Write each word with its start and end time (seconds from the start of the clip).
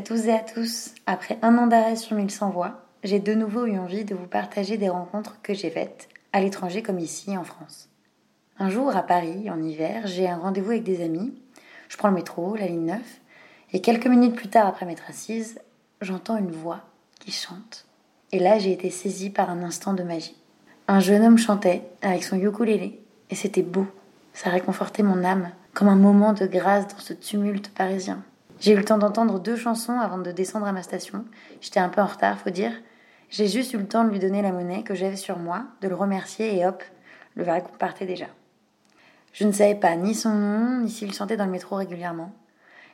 à 0.00 0.02
tous 0.02 0.28
et 0.28 0.32
à 0.32 0.38
tous. 0.38 0.94
Après 1.04 1.38
un 1.42 1.58
an 1.58 1.66
d'arrêt 1.66 1.94
sur 1.94 2.16
Mille 2.16 2.30
sans 2.30 2.48
voix, 2.48 2.86
j'ai 3.04 3.20
de 3.20 3.34
nouveau 3.34 3.66
eu 3.66 3.78
envie 3.78 4.06
de 4.06 4.14
vous 4.14 4.26
partager 4.26 4.78
des 4.78 4.88
rencontres 4.88 5.42
que 5.42 5.52
j'ai 5.52 5.68
faites, 5.68 6.08
à 6.32 6.40
l'étranger 6.40 6.82
comme 6.82 6.98
ici 6.98 7.36
en 7.36 7.44
France. 7.44 7.90
Un 8.58 8.70
jour, 8.70 8.96
à 8.96 9.02
Paris, 9.02 9.50
en 9.50 9.62
hiver, 9.62 10.06
j'ai 10.06 10.26
un 10.26 10.38
rendez-vous 10.38 10.70
avec 10.70 10.84
des 10.84 11.04
amis. 11.04 11.34
Je 11.90 11.98
prends 11.98 12.08
le 12.08 12.14
métro, 12.14 12.56
la 12.56 12.66
ligne 12.66 12.86
9, 12.86 12.98
et 13.74 13.82
quelques 13.82 14.06
minutes 14.06 14.36
plus 14.36 14.48
tard, 14.48 14.66
après 14.66 14.86
m'être 14.86 15.04
assise, 15.06 15.60
j'entends 16.00 16.38
une 16.38 16.50
voix 16.50 16.80
qui 17.18 17.30
chante. 17.30 17.84
Et 18.32 18.38
là, 18.38 18.58
j'ai 18.58 18.72
été 18.72 18.88
saisie 18.88 19.28
par 19.28 19.50
un 19.50 19.62
instant 19.62 19.92
de 19.92 20.02
magie. 20.02 20.40
Un 20.88 21.00
jeune 21.00 21.22
homme 21.22 21.36
chantait 21.36 21.82
avec 22.00 22.24
son 22.24 22.40
ukulélé, 22.40 23.02
et 23.28 23.34
c'était 23.34 23.60
beau. 23.60 23.86
Ça 24.32 24.48
réconfortait 24.48 25.02
mon 25.02 25.24
âme, 25.24 25.50
comme 25.74 25.88
un 25.88 25.96
moment 25.96 26.32
de 26.32 26.46
grâce 26.46 26.88
dans 26.88 27.00
ce 27.00 27.12
tumulte 27.12 27.68
parisien. 27.74 28.24
J'ai 28.60 28.72
eu 28.72 28.76
le 28.76 28.84
temps 28.84 28.98
d'entendre 28.98 29.40
deux 29.40 29.56
chansons 29.56 29.98
avant 29.98 30.18
de 30.18 30.32
descendre 30.32 30.66
à 30.66 30.72
ma 30.72 30.82
station. 30.82 31.24
J'étais 31.62 31.80
un 31.80 31.88
peu 31.88 32.02
en 32.02 32.06
retard, 32.06 32.38
faut 32.38 32.50
dire. 32.50 32.72
J'ai 33.30 33.48
juste 33.48 33.72
eu 33.72 33.78
le 33.78 33.88
temps 33.88 34.04
de 34.04 34.10
lui 34.10 34.18
donner 34.18 34.42
la 34.42 34.52
monnaie 34.52 34.82
que 34.82 34.94
j'avais 34.94 35.16
sur 35.16 35.38
moi, 35.38 35.64
de 35.80 35.88
le 35.88 35.94
remercier 35.94 36.58
et 36.58 36.66
hop, 36.66 36.82
le 37.36 37.44
wagon 37.44 37.70
partait 37.78 38.04
déjà. 38.04 38.26
Je 39.32 39.46
ne 39.46 39.52
savais 39.52 39.76
pas 39.76 39.96
ni 39.96 40.14
son 40.14 40.34
nom, 40.34 40.82
ni 40.82 40.90
s'il 40.90 41.14
chantait 41.14 41.38
dans 41.38 41.46
le 41.46 41.50
métro 41.50 41.76
régulièrement. 41.76 42.34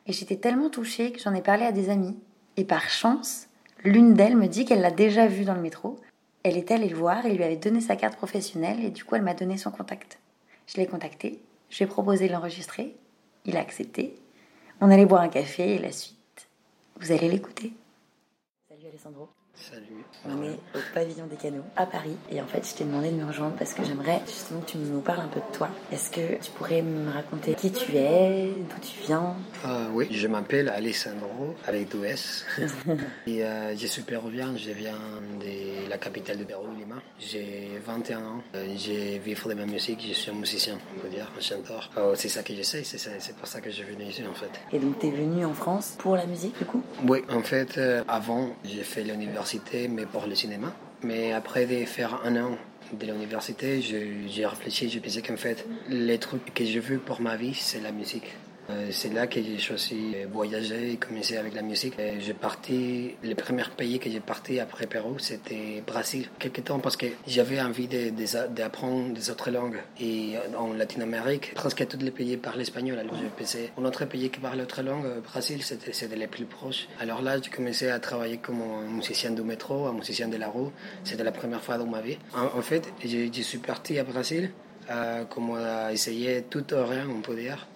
Et 0.07 0.13
j'étais 0.13 0.37
tellement 0.37 0.71
touchée 0.71 1.11
que 1.11 1.21
j'en 1.21 1.35
ai 1.35 1.43
parlé 1.43 1.65
à 1.65 1.73
des 1.73 1.91
amis. 1.91 2.17
Et 2.57 2.65
par 2.65 2.89
chance, 2.89 3.49
l'une 3.83 4.15
d'elles 4.15 4.37
me 4.37 4.47
dit 4.47 4.67
qu'elle 4.67 4.83
l'a 4.83 4.93
déjà 4.93 5.27
vu 5.27 5.45
dans 5.45 5.55
le 5.55 5.61
métro. 5.61 5.99
Elle 6.45 6.57
est 6.57 6.71
allée 6.71 6.89
le 6.89 6.97
voir 6.97 7.27
et 7.27 7.35
lui 7.35 7.43
avait 7.43 7.57
donné 7.57 7.81
sa 7.81 7.97
carte 7.97 8.15
professionnelle 8.15 8.85
et 8.85 8.91
du 8.91 9.05
coup 9.05 9.17
elle 9.17 9.23
m'a 9.23 9.35
donné 9.35 9.57
son 9.57 9.73
contact. 9.73 10.21
Je 10.69 10.77
l'ai 10.77 10.87
contacté, 10.87 11.43
je 11.71 11.79
lui 11.79 11.85
ai 11.87 11.89
proposé 11.89 12.29
de 12.29 12.33
l'enregistrer, 12.33 12.95
il 13.47 13.57
a 13.57 13.61
accepté. 13.61 14.15
On 14.81 14.91
allait 14.91 15.07
boire 15.07 15.23
un 15.23 15.29
café 15.29 15.77
et 15.77 15.79
la 15.79 15.91
suite, 15.91 16.49
vous 17.01 17.11
allez 17.11 17.31
l'écouter. 17.31 17.73
Salut 18.69 18.89
Alessandro. 18.89 19.31
Salut. 19.59 20.05
On 20.29 20.43
est 20.43 20.59
au 20.75 20.81
pavillon 20.93 21.27
des 21.27 21.37
canaux 21.37 21.63
à 21.77 21.87
Paris 21.87 22.17
et 22.31 22.41
en 22.43 22.47
fait 22.47 22.63
je 22.69 22.75
t'ai 22.75 22.85
demandé 22.85 23.11
de 23.11 23.17
me 23.17 23.25
rejoindre 23.25 23.57
parce 23.57 23.73
que 23.73 23.83
j'aimerais 23.85 24.21
justement 24.27 24.61
que 24.61 24.73
tu 24.73 24.77
nous 24.79 25.01
parles 25.01 25.21
un 25.21 25.29
peu 25.29 25.41
de 25.41 25.57
toi. 25.57 25.69
Est-ce 25.91 26.11
que 26.11 26.43
tu 26.43 26.51
pourrais 26.53 26.83
me 26.83 27.11
raconter 27.11 27.55
qui 27.55 27.73
tu 27.73 27.97
es, 27.97 28.51
d'où 28.55 28.81
tu 28.81 29.07
viens? 29.07 29.35
Euh, 29.65 29.89
oui, 29.95 30.09
je 30.11 30.29
m'appelle 30.29 30.69
Alessandro, 30.69 31.55
avec 31.67 31.89
deux 31.89 32.05
S. 32.05 32.45
et 33.27 33.45
euh, 33.45 33.75
je 33.75 33.87
suis 33.87 34.03
péruvien, 34.03 34.55
je 34.57 34.73
viens 34.73 34.99
de 35.41 35.89
la 35.89 35.97
capitale 35.97 36.39
de 36.39 36.45
Pérou, 36.45 36.67
Lima. 36.77 36.97
J'ai 37.19 37.81
21 37.85 38.19
ans, 38.19 38.43
euh, 38.55 38.67
je 38.77 39.19
vis 39.19 39.35
de 39.49 39.55
ma 39.55 39.65
musique, 39.67 40.05
je 40.07 40.13
suis 40.13 40.31
un 40.31 40.35
musicien, 40.35 40.79
on 40.97 41.01
peut 41.01 41.09
dire, 41.09 41.33
un 41.37 41.41
chanteur. 41.41 41.91
Euh, 41.97 42.13
c'est 42.15 42.29
ça 42.29 42.43
que 42.43 42.55
j'essaie, 42.55 42.85
c'est 42.85 42.99
c'est 42.99 43.37
pour 43.37 43.49
ça 43.49 43.61
que 43.63 43.71
je 43.71 43.77
suis 43.77 43.85
venu 43.85 44.05
ici 44.05 44.23
en 44.31 44.35
fait. 44.35 44.51
Et 44.73 44.79
donc 44.79 44.99
t'es 44.99 45.11
venu 45.11 45.45
en 45.47 45.55
France 45.55 45.95
pour 45.99 46.15
la 46.15 46.27
musique 46.27 46.59
du 46.59 46.67
coup? 46.67 46.83
Oui, 47.09 47.23
en 47.31 47.43
fait, 47.43 47.81
avant, 48.07 48.51
j'ai 48.65 48.83
fait 48.83 49.03
l'université, 49.03 49.46
mais 49.89 50.07
pour 50.07 50.27
le 50.27 50.35
cinéma. 50.35 50.73
Mais 51.03 51.33
après 51.33 51.67
de 51.67 51.85
faire 51.85 52.21
un 52.25 52.37
an 52.37 52.59
de 52.93 53.07
l'université, 53.07 53.81
j'ai 53.83 54.47
réfléchi, 54.47 54.89
j'ai 54.89 55.01
pensé 55.01 55.23
qu'en 55.23 55.37
fait, 55.37 55.67
les 55.89 56.19
trucs 56.19 56.55
que 56.55 56.65
je 56.65 56.79
veux 56.79 56.99
pour 56.99 57.21
ma 57.21 57.37
vie, 57.37 57.55
c'est 57.55 57.81
la 57.81 57.93
musique. 57.93 58.37
Euh, 58.69 58.89
c'est 58.91 59.13
là 59.13 59.27
que 59.27 59.41
j'ai 59.43 59.59
choisi 59.59 60.13
de 60.13 60.27
voyager 60.33 60.93
et 60.93 60.97
commencer 60.97 61.37
avec 61.37 61.55
la 61.55 61.63
musique. 61.63 61.95
J'ai 62.19 62.35
parti, 62.35 63.15
le 63.23 63.35
premier 63.35 63.63
pays 63.77 63.99
que 63.99 64.11
j'ai 64.11 64.21
parti 64.21 64.59
après 64.59 64.87
Pérou, 64.87 65.19
c'était 65.19 65.83
Brésil. 65.87 66.29
Quelque 66.39 66.61
temps 66.63 66.81
parce 66.81 66.97
que 66.97 67.07
j'avais 67.27 67.61
envie 67.61 67.87
de- 67.87 68.11
de- 68.11 68.49
d'apprendre 68.55 69.13
des 69.15 69.31
autres 69.31 69.51
langues. 69.51 69.79
Et 70.01 70.35
en 70.59 70.73
Latine-Amérique, 70.73 71.55
presque 71.55 71.87
tous 71.87 71.99
les 71.99 72.11
pays 72.11 72.37
parlent 72.37 72.61
espagnol. 72.61 72.99
Alors 72.99 73.15
je 73.17 73.29
pensais, 73.41 73.71
un 73.79 73.85
autre 73.85 74.05
pays 74.05 74.31
qui 74.31 74.41
parle 74.41 74.61
autre 74.61 74.83
langue, 74.83 75.07
euh, 75.07 75.21
Brésil, 75.21 75.63
c'était 75.63 76.17
les 76.17 76.27
plus 76.27 76.45
proches. 76.45 76.89
Alors 76.99 77.23
là, 77.23 77.41
j'ai 77.41 77.51
commencé 77.51 77.89
à 77.89 77.99
travailler 78.01 78.39
comme 78.39 78.61
un 78.63 78.89
musicien 78.91 79.31
du 79.31 79.43
métro, 79.43 79.87
un 79.87 79.93
musicien 79.93 80.29
de 80.29 80.37
la 80.37 80.49
rue. 80.49 80.71
C'était 81.05 81.25
la 81.25 81.33
première 81.33 81.63
fois 81.63 81.79
dans 81.79 81.87
ma 81.87 82.01
vie. 82.01 82.19
En, 82.35 82.63
fait, 82.63 82.93
je, 83.05 83.43
suis 83.43 83.59
parti 83.59 83.99
à 83.99 84.05
Brésil, 84.05 84.51
euh, 84.91 85.25
comme 85.25 85.53
à 85.55 85.93
essayer 85.93 86.43
tout 86.51 86.65
ou 86.75 86.85
rien, 86.85 87.07
on 87.09 87.21
peut 87.21 87.37
dire 87.37 87.67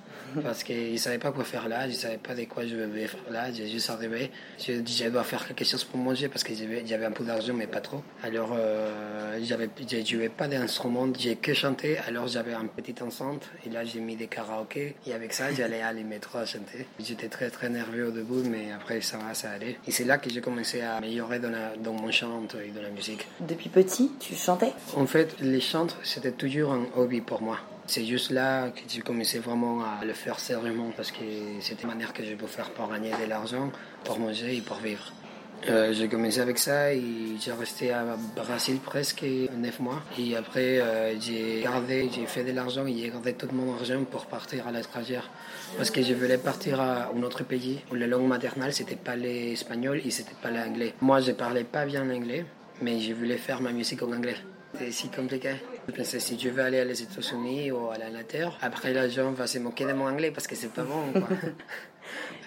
parce 0.42 0.64
je 0.66 0.92
ne 0.92 0.96
savais 0.96 1.18
pas 1.18 1.32
quoi 1.32 1.44
faire 1.44 1.68
là, 1.68 1.88
je 1.88 1.94
ne 1.94 1.98
savais 1.98 2.18
pas 2.18 2.34
de 2.34 2.44
quoi 2.44 2.66
je 2.66 2.74
devais 2.76 3.06
faire 3.06 3.20
là, 3.30 3.52
j'ai 3.52 3.68
juste 3.68 3.90
arrivé, 3.90 4.30
je 4.58 4.72
dis 4.80 4.96
je 4.96 5.08
dois 5.08 5.24
faire 5.24 5.46
quelque 5.46 5.64
chose 5.64 5.84
pour 5.84 5.98
manger 5.98 6.28
parce 6.28 6.42
que 6.44 6.52
j'avais 6.54 7.04
un 7.04 7.10
peu 7.12 7.24
d'argent 7.24 7.52
mais 7.54 7.66
pas 7.66 7.80
trop. 7.80 8.02
Alors 8.22 8.50
euh, 8.56 9.38
j'avais 9.42 9.68
je 9.88 10.04
jouais 10.04 10.28
pas 10.28 10.48
d'instrument, 10.48 11.08
j'ai 11.18 11.36
que 11.36 11.54
chanté, 11.54 11.98
alors 11.98 12.28
j'avais 12.28 12.54
un 12.54 12.66
petit 12.66 12.94
enceinte 13.02 13.48
et 13.66 13.70
là 13.70 13.84
j'ai 13.84 14.00
mis 14.00 14.16
des 14.16 14.26
karaokés 14.26 14.96
et 15.06 15.12
avec 15.12 15.32
ça 15.32 15.52
j'allais 15.52 15.82
aller 15.82 16.04
métro 16.04 16.38
à 16.38 16.46
chanter. 16.46 16.86
J'étais 16.98 17.28
très 17.28 17.50
très 17.50 17.68
nerveux 17.68 18.08
au 18.08 18.10
début 18.10 18.48
mais 18.48 18.72
après 18.72 19.00
ça 19.00 19.18
va, 19.18 19.34
ça 19.34 19.50
allait. 19.50 19.78
Et 19.86 19.90
c'est 19.90 20.04
là 20.04 20.18
que 20.18 20.30
j'ai 20.30 20.40
commencé 20.40 20.80
à 20.82 20.96
améliorer 20.96 21.38
dans, 21.38 21.50
la- 21.50 21.76
dans 21.76 21.92
mon 21.92 22.10
chant 22.10 22.42
et 22.64 22.70
dans 22.70 22.82
la 22.82 22.90
musique. 22.90 23.26
Depuis 23.40 23.68
petit, 23.68 24.12
tu 24.20 24.34
chantais? 24.34 24.72
En 24.96 25.06
fait, 25.06 25.36
les 25.40 25.60
chants, 25.60 25.86
c'était 26.02 26.32
toujours 26.32 26.72
un 26.72 26.86
hobby 26.96 27.20
pour 27.20 27.42
moi. 27.42 27.58
C'est 27.90 28.04
juste 28.04 28.30
là 28.30 28.68
que 28.70 28.82
j'ai 28.86 29.00
commencé 29.00 29.40
vraiment 29.40 29.82
à 29.82 30.04
le 30.04 30.12
faire 30.12 30.38
sérieusement 30.38 30.92
parce 30.96 31.10
que 31.10 31.24
c'était 31.60 31.82
une 31.82 31.88
manière 31.88 32.12
que 32.12 32.22
je 32.22 32.36
peux 32.36 32.46
faire 32.46 32.70
pour 32.70 32.88
gagner 32.88 33.10
de 33.10 33.28
l'argent, 33.28 33.72
pour 34.04 34.16
manger 34.20 34.58
et 34.58 34.60
pour 34.60 34.76
vivre. 34.76 35.12
Euh, 35.68 35.92
j'ai 35.92 36.06
commencé 36.06 36.38
avec 36.40 36.58
ça 36.58 36.94
et 36.94 37.02
j'ai 37.40 37.50
resté 37.50 37.90
à 37.90 38.16
Brésil 38.36 38.78
presque 38.78 39.24
neuf 39.56 39.80
mois. 39.80 40.02
Et 40.16 40.36
après, 40.36 40.78
euh, 40.78 41.18
j'ai 41.18 41.62
gardé, 41.64 42.08
j'ai 42.14 42.26
fait 42.26 42.44
de 42.44 42.52
l'argent 42.52 42.86
et 42.86 42.96
j'ai 42.96 43.10
gardé 43.10 43.32
tout 43.32 43.48
mon 43.52 43.74
argent 43.74 44.04
pour 44.04 44.26
partir 44.26 44.68
à 44.68 44.70
l'étranger. 44.70 45.22
Parce 45.76 45.90
que 45.90 46.00
je 46.00 46.14
voulais 46.14 46.38
partir 46.38 46.80
à 46.80 47.10
un 47.12 47.22
autre 47.24 47.42
pays 47.42 47.80
où 47.90 47.96
la 47.96 48.06
langue 48.06 48.28
maternelle, 48.28 48.72
c'était 48.72 48.94
pas 48.94 49.16
l'espagnol 49.16 50.00
et 50.04 50.12
c'était 50.12 50.38
pas 50.40 50.52
l'anglais. 50.52 50.94
Moi, 51.00 51.22
je 51.22 51.32
parlais 51.32 51.64
pas 51.64 51.86
bien 51.86 52.04
l'anglais, 52.04 52.44
mais 52.82 53.00
je 53.00 53.12
voulais 53.14 53.36
faire 53.36 53.60
ma 53.60 53.72
musique 53.72 54.00
en 54.04 54.12
anglais. 54.12 54.36
C'est 54.78 54.92
si 54.92 55.08
compliqué. 55.08 55.56
Je 55.90 55.96
pensais 55.96 56.20
si 56.20 56.38
je 56.38 56.48
veux 56.50 56.62
aller 56.62 56.84
aux 56.84 56.92
États-Unis 56.92 57.72
ou 57.72 57.90
à 57.90 57.98
l'Angleterre, 57.98 58.56
après 58.62 58.92
les 58.92 59.10
gens 59.10 59.32
vont 59.32 59.46
se 59.46 59.58
moquer 59.58 59.86
de 59.86 59.92
mon 59.92 60.06
anglais 60.06 60.30
parce 60.30 60.46
que 60.46 60.54
c'est 60.54 60.72
pas 60.72 60.84
bon. 60.84 61.10
quoi. 61.12 61.36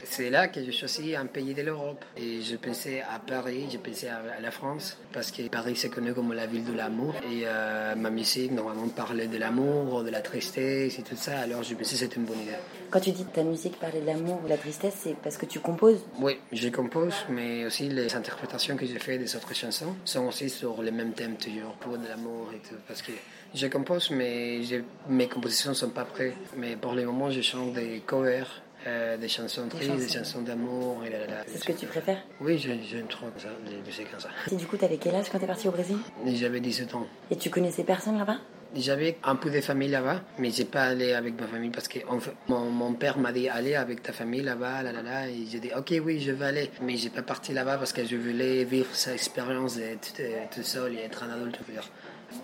c'est 0.03 0.29
là 0.29 0.47
que 0.47 0.63
j'ai 0.63 0.71
choisi 0.71 1.15
un 1.15 1.25
pays 1.25 1.53
de 1.53 1.61
l'Europe. 1.61 2.03
Et 2.17 2.41
je 2.41 2.55
pensais 2.55 3.01
à 3.01 3.19
Paris, 3.19 3.67
je 3.71 3.77
pensais 3.77 4.09
à, 4.09 4.39
la 4.41 4.51
France, 4.51 4.97
parce 5.11 5.31
que 5.31 5.47
Paris 5.47 5.75
c'est 5.75 5.89
connu 5.89 6.13
comme 6.13 6.33
la 6.33 6.45
ville 6.45 6.65
de 6.65 6.73
l'amour. 6.73 7.15
Et 7.31 7.43
euh, 7.45 7.95
ma 7.95 8.09
musique, 8.09 8.51
normalement, 8.51 8.87
parlait 8.89 9.27
de 9.27 9.37
l'amour, 9.37 10.03
de 10.03 10.09
la 10.09 10.21
tristesse 10.21 10.99
et 10.99 11.03
tout 11.03 11.15
ça. 11.15 11.39
Alors 11.39 11.63
je 11.63 11.73
pensais 11.75 11.93
que 11.93 11.99
c'était 11.99 12.15
une 12.17 12.25
bonne 12.25 12.41
idée. 12.41 12.51
Quand 12.89 12.99
tu 12.99 13.11
dis 13.11 13.25
que 13.25 13.31
ta 13.31 13.43
musique 13.43 13.79
parlait 13.79 14.01
de 14.01 14.05
l'amour 14.05 14.39
ou 14.41 14.45
de 14.45 14.49
la 14.49 14.57
tristesse, 14.57 14.95
c'est 15.03 15.15
parce 15.15 15.37
que 15.37 15.45
tu 15.45 15.59
composes? 15.59 16.05
Oui, 16.19 16.37
je 16.51 16.69
compose, 16.69 17.15
mais 17.29 17.65
aussi 17.65 17.89
les 17.89 18.13
interprétations 18.15 18.75
que 18.77 18.85
j'ai 18.85 18.99
faites 18.99 19.19
des 19.19 19.35
autres 19.35 19.55
chansons 19.55 19.95
sont 20.05 20.25
aussi 20.27 20.49
sur 20.49 20.81
les 20.81 20.91
mêmes 20.91 21.13
thèmes 21.13 21.37
toujours, 21.37 21.73
pour 21.79 21.97
de 21.97 22.07
l'amour 22.07 22.51
et 22.53 22.59
tout. 22.59 22.75
Parce 22.87 23.01
que 23.01 23.11
je 23.53 23.67
compose, 23.67 24.09
mais 24.09 24.61
mes 25.09 25.27
compositions 25.27 25.71
ne 25.71 25.75
sont 25.75 25.89
pas 25.89 26.05
prêtes. 26.05 26.33
Mais 26.57 26.75
pour 26.75 26.93
le 26.93 27.05
moment, 27.05 27.29
je 27.29 27.41
chante 27.41 27.73
des 27.73 28.01
covers, 28.05 28.62
euh, 28.87 29.17
des 29.17 29.27
chansons 29.27 29.67
tristes, 29.67 29.95
des 29.95 30.07
chansons. 30.09 30.41
d'amour. 30.41 31.03
C'est 31.47 31.57
ce 31.59 31.63
que 31.65 31.71
tu 31.73 31.85
préfères 31.85 32.21
Oui, 32.41 32.57
j'ai- 32.57 32.79
j'aime 32.83 33.07
trop 33.07 33.27
ça, 33.37 33.47
les 33.69 33.77
musiques 33.77 34.09
comme 34.11 34.19
ça. 34.19 34.29
Et 34.51 34.55
du 34.55 34.65
coup, 34.65 34.77
t'avais 34.77 34.97
quel 34.97 35.15
âge 35.15 35.29
quand 35.31 35.39
t'es 35.39 35.47
parti 35.47 35.67
au 35.67 35.71
Brésil? 35.71 35.97
J'avais 36.27 36.59
17 36.59 36.93
ans. 36.95 37.07
Et 37.31 37.35
tu 37.37 37.49
connaissais 37.49 37.83
personne 37.83 38.17
là-bas? 38.17 38.37
J'avais 38.75 39.17
un 39.23 39.35
peu 39.35 39.51
de 39.51 39.61
famille 39.61 39.89
là-bas, 39.89 40.21
mais 40.39 40.49
j'ai 40.49 40.65
pas 40.65 40.85
allé 40.85 41.13
avec 41.13 41.39
ma 41.39 41.45
famille 41.45 41.69
parce 41.69 41.87
que 41.87 41.99
mon, 42.47 42.59
mon 42.71 42.93
père 42.95 43.19
m'a 43.19 43.31
dit 43.31 43.47
allez 43.47 43.75
avec 43.75 44.01
ta 44.01 44.13
famille 44.13 44.41
là-bas, 44.41 44.81
là, 44.81 44.91
là, 44.91 45.03
là, 45.03 45.27
et 45.29 45.45
j'ai 45.47 45.59
dit 45.59 45.69
ok 45.77 45.93
oui 46.03 46.19
je 46.19 46.31
vais 46.31 46.45
aller, 46.45 46.71
mais 46.81 46.97
j'ai 46.97 47.11
pas 47.11 47.21
parti 47.21 47.53
là-bas 47.53 47.77
parce 47.77 47.93
que 47.93 48.03
je 48.03 48.15
voulais 48.15 48.63
vivre 48.63 48.87
cette 48.93 49.13
expérience 49.13 49.75
d'être 49.77 50.13
tout 50.55 50.63
seul 50.63 50.95
et 50.95 51.01
être 51.03 51.21
un 51.23 51.29
adulte. 51.29 51.59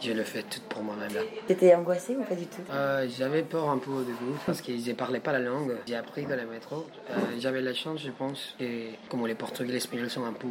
Je 0.02 0.12
le 0.14 0.24
fais 0.24 0.44
tout 0.44 0.60
pour 0.70 0.82
moi-même 0.84 1.14
là. 1.14 1.22
T'étais 1.48 1.74
angoissé 1.76 2.16
ou 2.16 2.24
pas 2.24 2.36
du 2.36 2.46
tout 2.46 2.62
Euh, 2.72 3.08
j'avais 3.18 3.44
peur 3.44 3.70
un 3.70 3.78
peu 3.78 3.92
au 3.92 4.02
début 4.04 4.36
parce 4.46 4.62
que 4.62 4.72
je 4.78 4.92
parlais 4.94 5.20
pas 5.20 5.32
la 5.32 5.40
langue. 5.40 5.76
J'ai 5.88 5.96
appris 5.96 6.26
dans 6.26 6.36
le 6.36 6.46
métro. 6.46 6.86
Euh, 7.12 7.14
j'avais 7.40 7.62
la 7.62 7.74
chance, 7.74 8.00
je 8.02 8.12
pense, 8.12 8.56
et 8.60 8.92
comme 9.10 9.26
les 9.28 9.36
Portugais 9.36 9.70
et 9.70 9.72
les 9.74 9.78
Espagnols 9.78 10.10
sont 10.10 10.26
un 10.26 10.34
peu 10.34 10.48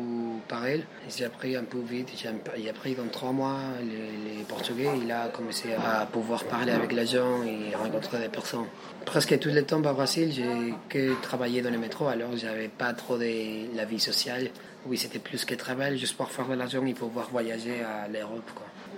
pareils, 0.49 0.85
j'ai 1.09 1.25
appris 1.25 1.57
un 1.57 1.65
peu 1.65 1.79
vite. 1.79 2.11
J'ai 2.17 2.69
appris 2.71 2.95
dans 2.95 3.07
trois 3.09 3.33
mois 3.33 3.59
les, 3.81 4.39
les 4.39 4.45
Portugais. 4.45 4.89
Il 5.03 5.11
a 5.13 5.29
commencé 5.29 5.73
à 5.75 6.07
pouvoir 6.07 6.45
parler 6.45 6.73
avec 6.73 6.93
les 6.93 7.07
gens 7.07 7.43
et 7.45 7.75
rencontrer 7.75 8.19
des 8.19 8.29
personnes. 8.29 8.67
Presque 9.05 9.39
tout 9.39 9.49
le 9.49 9.63
temps 9.65 9.79
au 9.79 9.95
Brésil, 9.95 10.31
j'ai 10.33 10.75
que 10.89 11.21
travaillé 11.23 11.63
dans 11.63 11.71
le 11.71 11.79
métro, 11.79 12.09
alors 12.09 12.37
j'avais 12.37 12.69
pas 12.69 12.93
trop 12.93 13.17
de 13.17 13.75
la 13.77 13.85
vie 13.85 14.01
sociale. 14.01 14.51
Oui, 14.87 14.97
c'était 14.97 15.19
plus 15.19 15.45
que 15.45 15.55
travail, 15.55 15.99
juste 15.99 16.17
pour 16.17 16.31
faire 16.31 16.47
de 16.47 16.55
l'argent 16.55 16.85
et 16.87 16.95
pouvoir 16.95 17.29
voyager 17.31 17.83
à 17.83 18.07
l'Europe. 18.09 18.51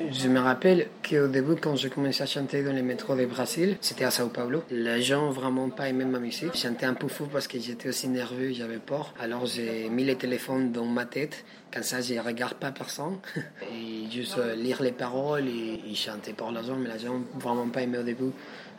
Je 0.09 0.29
me 0.29 0.41
rappelle 0.41 0.89
qu'au 1.07 1.27
début, 1.29 1.57
quand 1.57 1.77
j'ai 1.77 1.91
commencé 1.91 2.23
à 2.23 2.27
chanter 2.27 2.63
dans 2.63 2.73
les 2.73 2.81
métros 2.81 3.15
du 3.15 3.27
Brésil, 3.27 3.77
c'était 3.83 4.07
à 4.07 4.11
Sao 4.11 4.29
Paulo. 4.29 4.65
Les 4.71 5.03
gens 5.03 5.31
vraiment 5.31 5.69
pas 5.69 5.91
aimé 5.91 6.07
ma 6.07 6.19
musique. 6.19 6.53
Je 6.55 6.59
chantais 6.59 6.87
un 6.87 6.95
peu 6.95 7.07
fou 7.07 7.27
parce 7.31 7.47
que 7.47 7.59
j'étais 7.61 7.91
aussi 7.91 8.09
nerveux, 8.09 8.51
j'avais 8.53 8.79
peur. 8.79 9.13
Alors 9.21 9.45
j'ai 9.45 9.91
mis 9.91 10.05
le 10.05 10.15
téléphone 10.15 10.73
dans 10.73 10.87
ma 10.87 11.05
tête. 11.05 11.45
Comme 11.73 11.83
ça, 11.83 12.01
je 12.01 12.15
regarde 12.15 12.55
pas 12.55 12.73
personne. 12.73 13.19
Et 13.75 14.11
juste 14.11 14.39
euh, 14.39 14.55
lire 14.55 14.83
les 14.83 14.91
paroles 14.91 15.47
et, 15.47 15.95
chanter 15.95 16.33
pour 16.33 16.51
les 16.51 16.65
gens. 16.65 16.77
Mais 16.77 16.91
les 16.91 16.99
gens 16.99 17.21
vraiment 17.39 17.69
pas 17.69 17.83
aimé 17.83 17.99
au 17.99 18.03
début. 18.03 18.33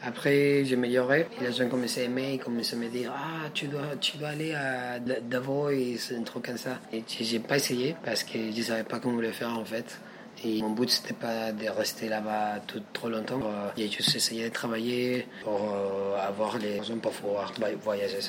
Après, 0.04 0.66
j'ai 0.66 0.74
amélioré 0.74 1.28
les 1.40 1.54
gens 1.54 1.70
commençaient 1.70 2.02
à 2.02 2.06
aimer, 2.06 2.34
ils 2.34 2.40
commençaient 2.40 2.76
à 2.76 2.80
me 2.80 2.90
dire 2.90 3.14
Ah, 3.16 3.48
tu 3.54 3.68
dois, 3.68 3.96
tu 4.00 4.18
dois 4.18 4.30
aller 4.30 4.56
à 4.56 4.98
Davos 5.00 5.70
et 5.70 5.98
un 6.18 6.24
truc 6.24 6.48
comme 6.48 6.58
ça. 6.58 6.80
Et 6.92 7.04
j'ai 7.08 7.40
pas 7.40 7.58
essayé 7.58 7.96
parce 8.04 8.24
que 8.24 8.40
je 8.52 8.62
savais 8.64 8.84
pas 8.84 9.00
comment 9.00 9.22
le 9.22 9.32
faire 9.32 9.56
en 9.56 9.64
fait. 9.66 10.00
Et 10.44 10.62
mon 10.62 10.72
but, 10.72 10.90
c'était 10.90 11.14
pas 11.14 11.52
de 11.52 11.68
rester 11.68 12.10
là-bas 12.10 12.60
tout, 12.66 12.82
trop 12.94 13.10
longtemps. 13.10 13.42
J'ai 13.78 13.90
juste 13.90 14.16
essayé 14.16 14.50
de 14.50 14.54
travailler 14.54 15.28
pour 15.44 15.74
euh, 15.74 16.18
avoir 16.18 16.58
les 16.58 16.80
raisons 16.80 16.98
pour 16.98 17.12
pouvoir 17.12 17.54
voyager, 17.84 18.20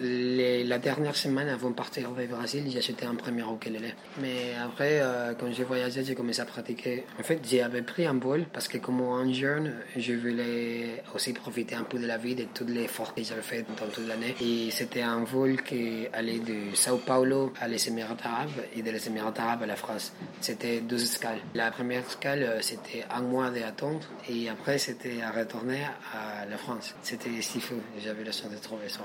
la 0.00 0.78
dernière 0.78 1.16
semaine 1.16 1.48
avant 1.48 1.70
de 1.70 1.74
partir 1.74 2.10
au 2.10 2.14
Brésil, 2.14 2.64
j'ai 2.68 2.78
acheté 2.78 3.06
un 3.06 3.14
premier 3.14 3.42
ukulélé. 3.42 3.94
Mais 4.20 4.54
après, 4.62 5.00
euh, 5.00 5.34
quand 5.38 5.52
j'ai 5.52 5.64
voyagé, 5.64 6.04
j'ai 6.04 6.14
commencé 6.14 6.40
à 6.40 6.44
pratiquer. 6.44 7.04
En 7.18 7.22
fait, 7.22 7.40
j'avais 7.48 7.82
pris 7.82 8.06
un 8.06 8.18
vol 8.18 8.46
parce 8.52 8.68
que 8.68 8.78
comme 8.78 9.00
un 9.00 9.32
jeune, 9.32 9.74
je 9.96 10.14
voulais 10.14 11.02
aussi 11.14 11.32
profiter 11.32 11.74
un 11.74 11.84
peu 11.84 11.98
de 11.98 12.06
la 12.06 12.18
vie, 12.18 12.34
de 12.34 12.44
tous 12.54 12.66
les 12.66 12.82
efforts 12.82 13.14
que 13.14 13.22
j'avais 13.22 13.42
fait 13.42 13.64
dans 13.80 13.86
toute 13.86 14.06
l'année. 14.06 14.34
Et 14.40 14.70
c'était 14.70 15.02
un 15.02 15.24
vol 15.24 15.62
qui 15.62 16.06
allait 16.12 16.38
de 16.38 16.74
Sao 16.74 16.98
Paulo 16.98 17.52
à 17.60 17.68
les 17.68 17.88
Émirats 17.88 18.16
arabes 18.24 18.50
et 18.74 18.82
de 18.82 18.90
les 18.90 19.06
Émirats 19.06 19.34
arabes 19.36 19.62
à 19.62 19.66
la 19.66 19.76
France. 19.76 20.12
C'était 20.40 20.80
deux 20.80 21.02
escales. 21.02 21.40
La 21.54 21.70
première 21.70 22.04
escale, 22.06 22.42
euh, 22.42 22.60
c'était 22.60 23.04
un 23.10 23.22
mois 23.22 23.50
d'attente 23.50 24.08
et 24.28 24.48
après, 24.48 24.78
c'était 24.78 25.22
à 25.22 25.30
retourner 25.30 25.82
à 26.12 26.46
la 26.46 26.56
France. 26.56 26.94
C'était 27.02 27.40
si 27.40 27.60
fou. 27.60 27.74
J'avais 28.02 28.24
la 28.24 28.32
chance 28.32 28.50
de 28.50 28.56
trouver 28.56 28.88
ça. 28.88 29.00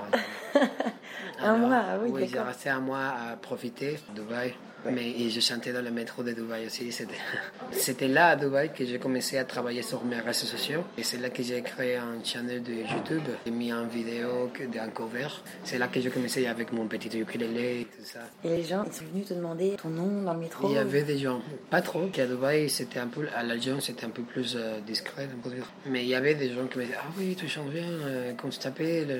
un 1.40 1.56
mois, 1.56 1.82
ah 1.90 1.98
oui. 2.02 2.10
Oui, 2.12 2.28
j'ai 2.30 2.40
resté 2.40 2.68
un 2.68 2.80
mois 2.80 3.12
à 3.30 3.36
profiter 3.36 3.98
de 4.14 4.20
Dubaï. 4.20 4.54
Mais 4.90 5.10
et 5.10 5.30
je 5.30 5.40
chantais 5.40 5.72
dans 5.72 5.82
le 5.82 5.90
métro 5.90 6.22
de 6.22 6.32
Dubaï 6.32 6.66
aussi. 6.66 6.90
C'était 7.72 8.08
là 8.08 8.28
à 8.28 8.36
Dubaï 8.36 8.72
que 8.72 8.84
j'ai 8.84 8.98
commencé 8.98 9.38
à 9.38 9.44
travailler 9.44 9.82
sur 9.82 10.04
mes 10.04 10.20
réseaux 10.20 10.46
sociaux. 10.46 10.84
Et 10.96 11.02
c'est 11.02 11.18
là 11.18 11.30
que 11.30 11.42
j'ai 11.42 11.60
créé 11.62 11.96
un 11.96 12.22
channel 12.24 12.62
de 12.62 12.72
YouTube. 12.72 13.22
J'ai 13.44 13.52
mis 13.52 13.72
en 13.72 13.86
vidéo 13.86 14.50
d'un 14.72 14.88
cover. 14.88 15.28
C'est 15.64 15.78
là 15.78 15.88
que 15.88 16.00
j'ai 16.00 16.10
commencé 16.10 16.46
avec 16.46 16.72
mon 16.72 16.86
petit 16.86 17.16
ukulélé 17.18 17.80
et 17.80 17.84
tout 17.84 18.04
ça. 18.04 18.20
Et 18.44 18.48
les 18.48 18.64
gens, 18.64 18.84
ils 18.84 18.92
sont 18.92 19.04
venus 19.12 19.26
te 19.26 19.34
demander 19.34 19.76
ton 19.82 19.90
nom 19.90 20.22
dans 20.22 20.34
le 20.34 20.40
métro 20.40 20.68
Il 20.68 20.74
y 20.74 20.78
avait 20.78 21.02
des 21.02 21.18
gens, 21.18 21.40
pas 21.70 21.82
trop. 21.82 22.08
À 22.16 22.26
Dubaï, 22.26 22.68
c'était 22.70 23.00
un 23.00 23.08
peu, 23.08 23.26
à 23.36 23.42
l'Algérie, 23.42 23.80
c'était 23.80 24.06
un 24.06 24.10
peu 24.10 24.22
plus 24.22 24.56
euh, 24.56 24.80
discret, 24.80 25.28
on 25.36 25.40
peut 25.40 25.54
dire. 25.54 25.70
Mais 25.86 26.02
il 26.02 26.08
y 26.08 26.14
avait 26.14 26.34
des 26.34 26.52
gens 26.52 26.66
qui 26.66 26.78
me 26.78 26.84
disaient 26.84 26.98
Ah 26.98 27.08
oui, 27.18 27.36
tu 27.36 27.48
chantes 27.48 27.70
bien, 27.70 27.88
euh, 27.88 28.32
quand 28.40 28.48
tu 28.48 28.58
t'appelles, 28.58 29.10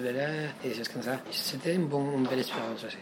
et 0.64 0.68
des 0.68 0.74
choses 0.74 0.88
comme 0.88 1.02
ça. 1.02 1.20
C'était 1.30 1.74
une, 1.74 1.86
bonne, 1.86 2.12
une 2.14 2.26
belle 2.26 2.40
expérience 2.40 2.84
aussi. 2.84 2.96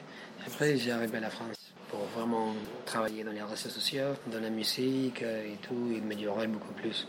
Après, 0.46 0.76
j'ai 0.76 0.92
arrivé 0.92 1.18
à 1.18 1.20
la 1.20 1.30
France 1.30 1.65
pour 1.96 2.20
vraiment 2.20 2.54
travailler 2.84 3.24
dans 3.24 3.32
les 3.32 3.42
réseaux 3.42 3.68
sociaux, 3.68 4.14
dans 4.32 4.40
la 4.40 4.50
musique 4.50 5.22
euh, 5.22 5.52
et 5.52 5.56
tout, 5.62 5.92
et 5.92 5.98
améliorer 5.98 6.46
beaucoup 6.46 6.72
plus. 6.74 7.06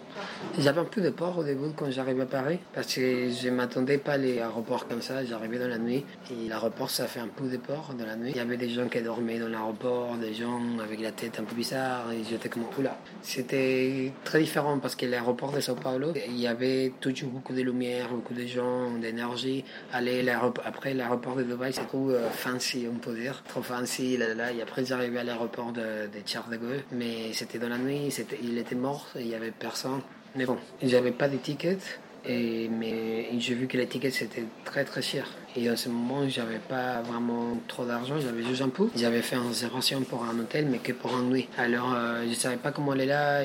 J'avais 0.60 0.80
un 0.80 0.86
peu 0.86 1.01
de 1.01 1.10
peur 1.10 1.38
au 1.38 1.44
début 1.44 1.72
quand 1.75 1.89
j'arrivais 1.92 2.24
à 2.24 2.25
Paris, 2.25 2.60
parce 2.74 2.94
que 2.94 3.30
je 3.30 3.50
m'attendais 3.50 3.98
pas 3.98 4.13
à 4.13 4.18
l'aéroport 4.18 4.88
comme 4.88 5.01
ça, 5.01 5.24
j'arrivais 5.25 5.60
dans 5.60 5.68
la 5.68 5.78
nuit, 5.78 6.06
et 6.31 6.48
l'aéroport 6.48 6.89
ça 6.89 7.06
fait 7.06 7.19
un 7.19 7.28
peu 7.28 7.48
de 7.48 7.57
peur 7.57 7.94
dans 7.98 8.06
la 8.06 8.16
nuit. 8.16 8.31
Il 8.31 8.38
y 8.38 8.39
avait 8.39 8.57
des 8.57 8.69
gens 8.69 8.88
qui 8.88 9.01
dormaient 9.01 9.39
dans 9.39 9.50
l'aéroport, 9.50 10.16
des 10.16 10.34
gens 10.34 10.62
avec 10.81 11.00
la 11.01 11.12
tête 11.12 11.40
un 11.40 11.44
peu 11.44 11.56
bizarre, 11.56 12.12
et 12.12 12.24
j'étais 12.28 12.50
comme, 12.50 12.63
oula. 12.78 12.98
C'était 13.22 14.12
très 14.24 14.40
différent 14.40 14.80
parce 14.80 14.95
que 14.95 15.06
l'aéroport 15.06 15.51
de 15.51 15.60
Sao 15.60 15.75
Paulo, 15.75 16.13
il 16.28 16.40
y 16.40 16.48
avait 16.48 16.94
toujours 17.00 17.30
beaucoup 17.30 17.54
de 17.54 17.62
lumière, 17.62 18.10
beaucoup 18.10 18.33
de 18.33 18.45
gens, 18.45 18.92
d'énergie. 19.01 19.63
Aller 19.92 20.28
après 20.66 20.94
l'aéroport 20.94 21.36
de 21.36 21.44
Dubaï, 21.44 21.74
c'est 21.74 21.88
trop 21.88 22.10
euh, 22.10 22.30
fancy, 22.30 22.88
on 22.92 22.98
peut 22.98 23.16
dire, 23.16 23.44
trop 23.48 23.62
fancy, 23.62 24.18
là, 24.18 24.33
là, 24.33 24.51
il 24.51 24.57
y 24.57 24.62
après, 24.78 25.18
à 25.18 25.24
l'aéroport 25.24 25.72
de, 25.72 25.82
de 25.82 26.22
Charles 26.26 26.52
de 26.52 26.58
Gaulle, 26.58 26.84
mais 26.92 27.34
c'était 27.34 27.58
dans 27.58 27.70
la 27.70 27.78
nuit, 27.78 28.14
il 28.42 28.58
était 28.58 28.76
mort, 28.76 29.08
il 29.16 29.28
n'y 29.28 29.36
avait 29.36 29.52
personne. 29.52 30.02
Mais 30.36 30.46
bon, 30.46 30.58
j'avais 30.84 31.12
pas 31.12 31.28
d'étiquette, 31.28 32.00
et, 32.28 32.70
mais 32.70 33.30
j'ai 33.40 33.54
vu 33.56 33.68
que 33.68 33.78
l'étiquette 33.78 34.14
c'était 34.14 34.46
très 34.66 34.84
très 34.84 35.02
cher. 35.02 35.28
Et 35.56 35.72
en 35.72 35.76
ce 35.76 35.90
moment, 35.90 36.30
j'avais 36.30 36.60
pas 36.60 37.02
vraiment 37.02 37.58
trop 37.68 37.84
d'argent, 37.84 38.20
j'avais 38.20 38.44
juste 38.44 38.62
un 38.62 38.70
peu. 38.70 38.90
J'avais 38.96 39.24
fait 39.24 39.38
une 39.38 39.48
réservation 39.48 40.02
pour 40.02 40.24
un 40.24 40.38
hôtel, 40.38 40.68
mais 40.70 40.78
que 40.78 40.92
pour 40.92 41.18
une 41.18 41.30
nuit. 41.32 41.50
Alors, 41.58 41.96
euh, 41.96 42.26
je 42.30 42.34
savais 42.36 42.58
pas 42.58 42.72
comment 42.72 42.92
aller 42.92 43.08
là. 43.08 43.44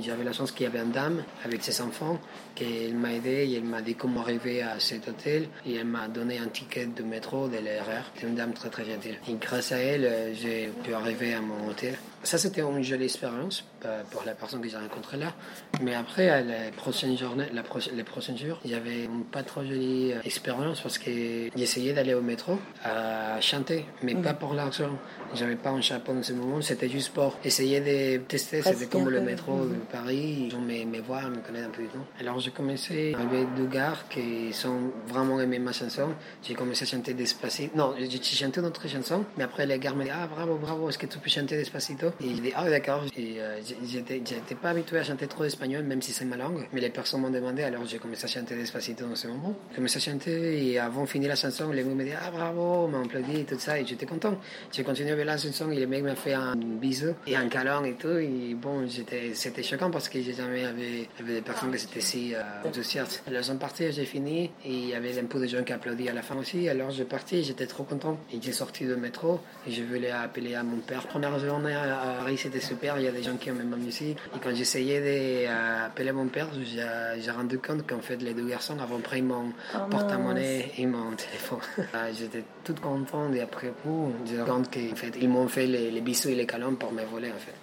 J'avais 0.00 0.24
la 0.24 0.32
chance 0.32 0.50
qu'il 0.52 0.64
y 0.64 0.66
avait 0.66 0.78
une 0.78 0.92
dame 0.92 1.22
avec 1.44 1.62
ses 1.62 1.82
enfants, 1.82 2.18
qu'elle 2.54 2.94
m'a 2.94 3.12
aidé 3.12 3.48
et 3.50 3.56
elle 3.56 3.64
m'a 3.64 3.82
dit 3.82 3.94
comment 3.94 4.22
arriver 4.22 4.62
à 4.62 4.80
cet 4.80 5.08
hôtel. 5.08 5.48
Et 5.66 5.74
elle 5.74 5.86
m'a 5.86 6.08
donné 6.08 6.38
un 6.38 6.48
ticket 6.48 6.86
de 6.86 7.02
métro 7.02 7.48
de 7.48 7.58
l'ERR. 7.58 8.10
C'était 8.14 8.28
une 8.28 8.34
dame 8.34 8.54
très 8.54 8.70
très 8.70 8.86
gentille. 8.86 9.18
Et 9.28 9.34
grâce 9.34 9.72
à 9.72 9.76
elle, 9.76 10.04
euh, 10.06 10.34
j'ai 10.34 10.70
pu 10.82 10.94
arriver 10.94 11.34
à 11.34 11.42
mon 11.42 11.68
hôtel. 11.68 11.98
Ça, 12.22 12.38
c'était 12.38 12.62
une 12.62 12.82
jolie 12.82 13.04
expérience 13.04 13.64
pour 14.10 14.22
la 14.24 14.34
personne 14.34 14.60
que 14.60 14.68
j'ai 14.68 14.76
rencontrée 14.76 15.16
là. 15.16 15.32
Mais 15.80 15.94
après, 15.94 16.42
les 16.44 16.70
prochaines 16.76 17.16
journées, 17.16 17.46
les 17.94 18.04
prochains 18.04 18.36
jours, 18.36 18.60
j'avais 18.64 19.04
une 19.04 19.24
pas 19.24 19.42
trop 19.42 19.62
jolie 19.62 20.12
expérience 20.24 20.80
parce 20.80 20.98
que 20.98 21.10
j'essayais 21.56 21.92
d'aller 21.92 22.14
au 22.14 22.22
métro 22.22 22.58
à 22.84 23.40
chanter, 23.40 23.84
mais 24.02 24.14
pas 24.14 24.34
pour 24.34 24.54
l'argent. 24.54 24.90
J'avais 25.34 25.56
pas 25.56 25.70
un 25.70 25.80
chapeau 25.80 26.12
en 26.12 26.22
ce 26.22 26.32
moment, 26.34 26.60
c'était 26.60 26.88
juste 26.88 27.12
pour 27.14 27.38
essayer 27.44 27.80
de 27.80 28.18
tester. 28.24 28.62
C'était 28.62 28.86
comme 28.86 29.08
le 29.08 29.20
métro 29.20 29.64
de 29.64 29.76
Paris, 29.90 30.48
ils 30.48 30.54
ont 30.54 30.60
mes, 30.60 30.84
mes 30.84 31.00
voix, 31.00 31.22
me 31.22 31.36
connaissent 31.36 31.66
un 31.66 31.70
peu. 31.70 31.82
Non 31.82 32.04
Alors 32.20 32.38
j'ai 32.40 32.50
commencé 32.50 33.14
avec 33.18 33.54
deux 33.54 33.66
gars 33.66 33.94
qui 34.10 34.52
sont 34.52 34.92
vraiment 35.06 35.40
aimés 35.40 35.58
ma 35.58 35.72
chanson. 35.72 36.08
J'ai 36.42 36.54
commencé 36.54 36.84
à 36.84 36.86
chanter 36.86 37.14
Despacito. 37.14 37.76
Non, 37.76 37.94
j'ai 37.98 38.22
chanté 38.22 38.60
une 38.60 38.66
autre 38.66 38.86
chanson, 38.88 39.24
mais 39.36 39.44
après 39.44 39.66
les 39.66 39.78
gars 39.78 39.92
me 39.92 40.04
disent 40.04 40.12
Ah 40.14 40.26
bravo, 40.26 40.56
bravo, 40.56 40.88
est-ce 40.88 40.98
que 40.98 41.06
tu 41.06 41.18
peux 41.18 41.30
chanter 41.30 41.56
Despacito? 41.56 42.08
Et 42.20 42.34
j'ai 42.34 42.40
dit 42.40 42.52
Ah 42.54 42.68
d'accord. 42.68 43.04
Et 43.16 43.36
euh, 43.40 43.58
j'étais 43.84 44.54
pas 44.54 44.70
habitué 44.70 44.98
à 44.98 45.04
chanter 45.04 45.26
trop 45.26 45.44
d'espagnol, 45.44 45.82
même 45.84 46.02
si 46.02 46.12
c'est 46.12 46.24
ma 46.24 46.36
langue. 46.36 46.66
Mais 46.72 46.80
les 46.80 46.90
personnes 46.90 47.20
m'ont 47.20 47.30
demandé, 47.30 47.62
alors 47.62 47.84
j'ai 47.84 47.98
commencé 47.98 48.24
à 48.24 48.28
chanter 48.28 48.54
Despacito 48.54 49.06
dans 49.06 49.14
ce 49.14 49.28
moment. 49.28 49.54
J'ai 49.70 49.76
commencé 49.76 49.96
à 49.96 50.12
chanter 50.12 50.66
et 50.66 50.78
avant 50.78 51.02
de 51.02 51.08
finir 51.08 51.28
la 51.28 51.36
chanson, 51.36 51.70
les 51.70 51.84
mots 51.84 51.94
me 51.94 52.04
disaient 52.04 52.16
Ah 52.20 52.30
bravo, 52.30 52.88
m'ont 52.88 53.04
applaudi 53.04 53.40
et 53.40 53.44
tout 53.44 53.58
ça. 53.58 53.78
Et 53.78 53.86
j'étais 53.86 54.06
content. 54.06 54.36
J'ai 54.72 54.84
continué 54.84 55.12
avec 55.12 55.26
la 55.26 55.36
chanson 55.36 55.70
et 55.70 55.80
le 55.80 55.86
mec 55.86 56.02
m'a 56.02 56.14
fait 56.14 56.34
un 56.34 56.54
bisou 56.56 57.14
et 57.26 57.36
un 57.36 57.48
câlin 57.48 57.84
et 57.84 57.94
tout. 57.94 58.16
Et 58.18 58.54
bon, 58.54 58.86
c'était 58.88 59.62
choquant 59.62 59.90
parce 59.90 60.08
que 60.08 60.20
j'ai 60.20 60.34
jamais 60.34 60.64
avait, 60.64 61.08
des 61.24 61.40
personnes 61.40 61.74
qui 61.74 61.84
étaient 61.84 62.00
si 62.00 62.34
euh, 62.34 62.42
enthousiastes. 62.64 63.22
Alors, 63.26 63.44
sont 63.44 63.56
partis, 63.56 63.90
j'ai 63.92 64.04
fini 64.04 64.50
et 64.64 64.70
il 64.70 64.88
y 64.88 64.94
avait 64.94 65.18
un 65.18 65.24
peu 65.24 65.40
de 65.40 65.46
gens 65.46 65.62
qui 65.62 65.72
applaudissaient 65.72 66.10
à 66.10 66.14
la 66.14 66.22
fin 66.22 66.36
aussi. 66.36 66.68
Alors, 66.68 66.90
j'ai 66.90 67.04
parti, 67.04 67.42
j'étais 67.42 67.66
trop 67.66 67.84
content. 67.84 68.18
Et 68.32 68.38
j'ai 68.40 68.52
sorti 68.52 68.84
du 68.84 68.96
métro 68.96 69.40
et 69.66 69.70
je 69.70 69.82
voulais 69.82 70.10
appeler 70.10 70.54
à 70.54 70.62
mon 70.62 70.78
père. 70.78 71.06
Première 71.06 71.38
journée 71.38 71.74
à 71.74 72.16
Paris, 72.18 72.38
c'était 72.38 72.60
super. 72.60 72.98
Il 72.98 73.04
y 73.04 73.08
a 73.08 73.12
des 73.12 73.22
gens 73.22 73.36
qui 73.36 73.50
aiment 73.62 73.70
ma 73.70 73.76
musique. 73.76 74.18
Et 74.34 74.38
quand 74.42 74.54
j'essayais 74.54 75.00
d'appeler 75.00 76.10
euh, 76.10 76.12
mon 76.12 76.26
père, 76.26 76.48
j'ai 76.54 77.30
rendu 77.30 77.58
compte 77.58 77.86
qu'en 77.86 78.00
fait, 78.00 78.16
les 78.16 78.34
deux 78.34 78.46
garçons 78.46 78.76
avaient 78.78 79.02
pris 79.02 79.22
mon 79.22 79.52
oh, 79.74 79.78
porte-monnaie 79.90 80.72
et 80.76 80.86
mon 80.86 81.12
téléphone. 81.16 81.58
Ah, 81.94 82.12
j'étais 82.12 82.44
toute 82.64 82.80
contente 82.80 83.34
et 83.34 83.40
après 83.40 83.72
coup, 83.82 84.12
j'ai 84.26 84.38
compte 84.38 84.72
qu'en 84.72 84.96
fait, 84.96 85.12
ils 85.20 85.28
m'ont 85.28 85.48
fait 85.48 85.66
les, 85.66 86.00
bisous 86.00 86.28
et 86.28 86.34
les 86.34 86.46
câlins 86.46 86.74
pour 86.74 86.92
me 86.92 87.02
voler 87.04 87.30
en 87.30 87.38
fait. 87.38 87.54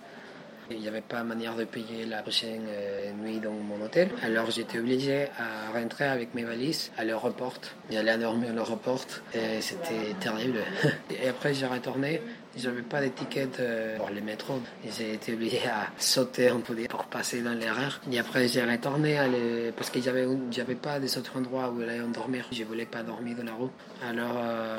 Il 0.71 0.79
n'y 0.79 0.87
avait 0.87 1.01
pas 1.01 1.23
manière 1.23 1.55
de 1.55 1.63
payer 1.63 2.05
la 2.05 2.21
prochaine 2.21 2.67
euh, 2.67 3.11
nuit 3.13 3.39
dans 3.39 3.51
mon 3.51 3.83
hôtel. 3.83 4.09
Alors 4.21 4.51
j'étais 4.51 4.77
obligé 4.77 5.23
à 5.39 5.71
rentrer 5.73 6.05
avec 6.05 6.35
mes 6.35 6.43
valises 6.43 6.91
à 6.95 7.03
l'aéroport. 7.03 7.55
J'allais 7.89 8.19
dormir 8.19 8.51
à 8.51 8.53
l'aéroport 8.53 9.03
et 9.33 9.61
c'était 9.61 10.13
terrible. 10.19 10.59
Et 11.09 11.27
après 11.27 11.55
j'ai 11.55 11.65
retourné. 11.65 12.21
J'avais 12.57 12.81
pas 12.81 13.01
d'étiquette 13.01 13.61
pour 13.97 14.09
les 14.09 14.21
métros. 14.21 14.59
J'ai 14.97 15.13
été 15.13 15.33
obligé 15.33 15.61
à 15.67 15.87
sauter 15.97 16.49
un 16.49 16.59
peu 16.59 16.75
pour 16.89 17.05
passer 17.05 17.41
dans 17.41 17.53
l'erreur. 17.53 18.01
Et 18.11 18.19
après 18.19 18.47
j'ai 18.47 18.63
retourné 18.63 19.17
parce 19.77 19.89
que 19.89 20.01
j'avais 20.01 20.27
j'avais 20.51 20.75
pas 20.75 20.99
des 20.99 21.17
autres 21.17 21.37
endroits 21.37 21.69
où 21.71 21.81
aller 21.81 22.01
dormir. 22.13 22.45
Je 22.51 22.63
voulais 22.63 22.85
pas 22.85 23.03
dormir 23.03 23.37
dans 23.37 23.43
la 23.43 23.53
roue. 23.53 23.69
Alors 24.03 24.35
euh, 24.37 24.77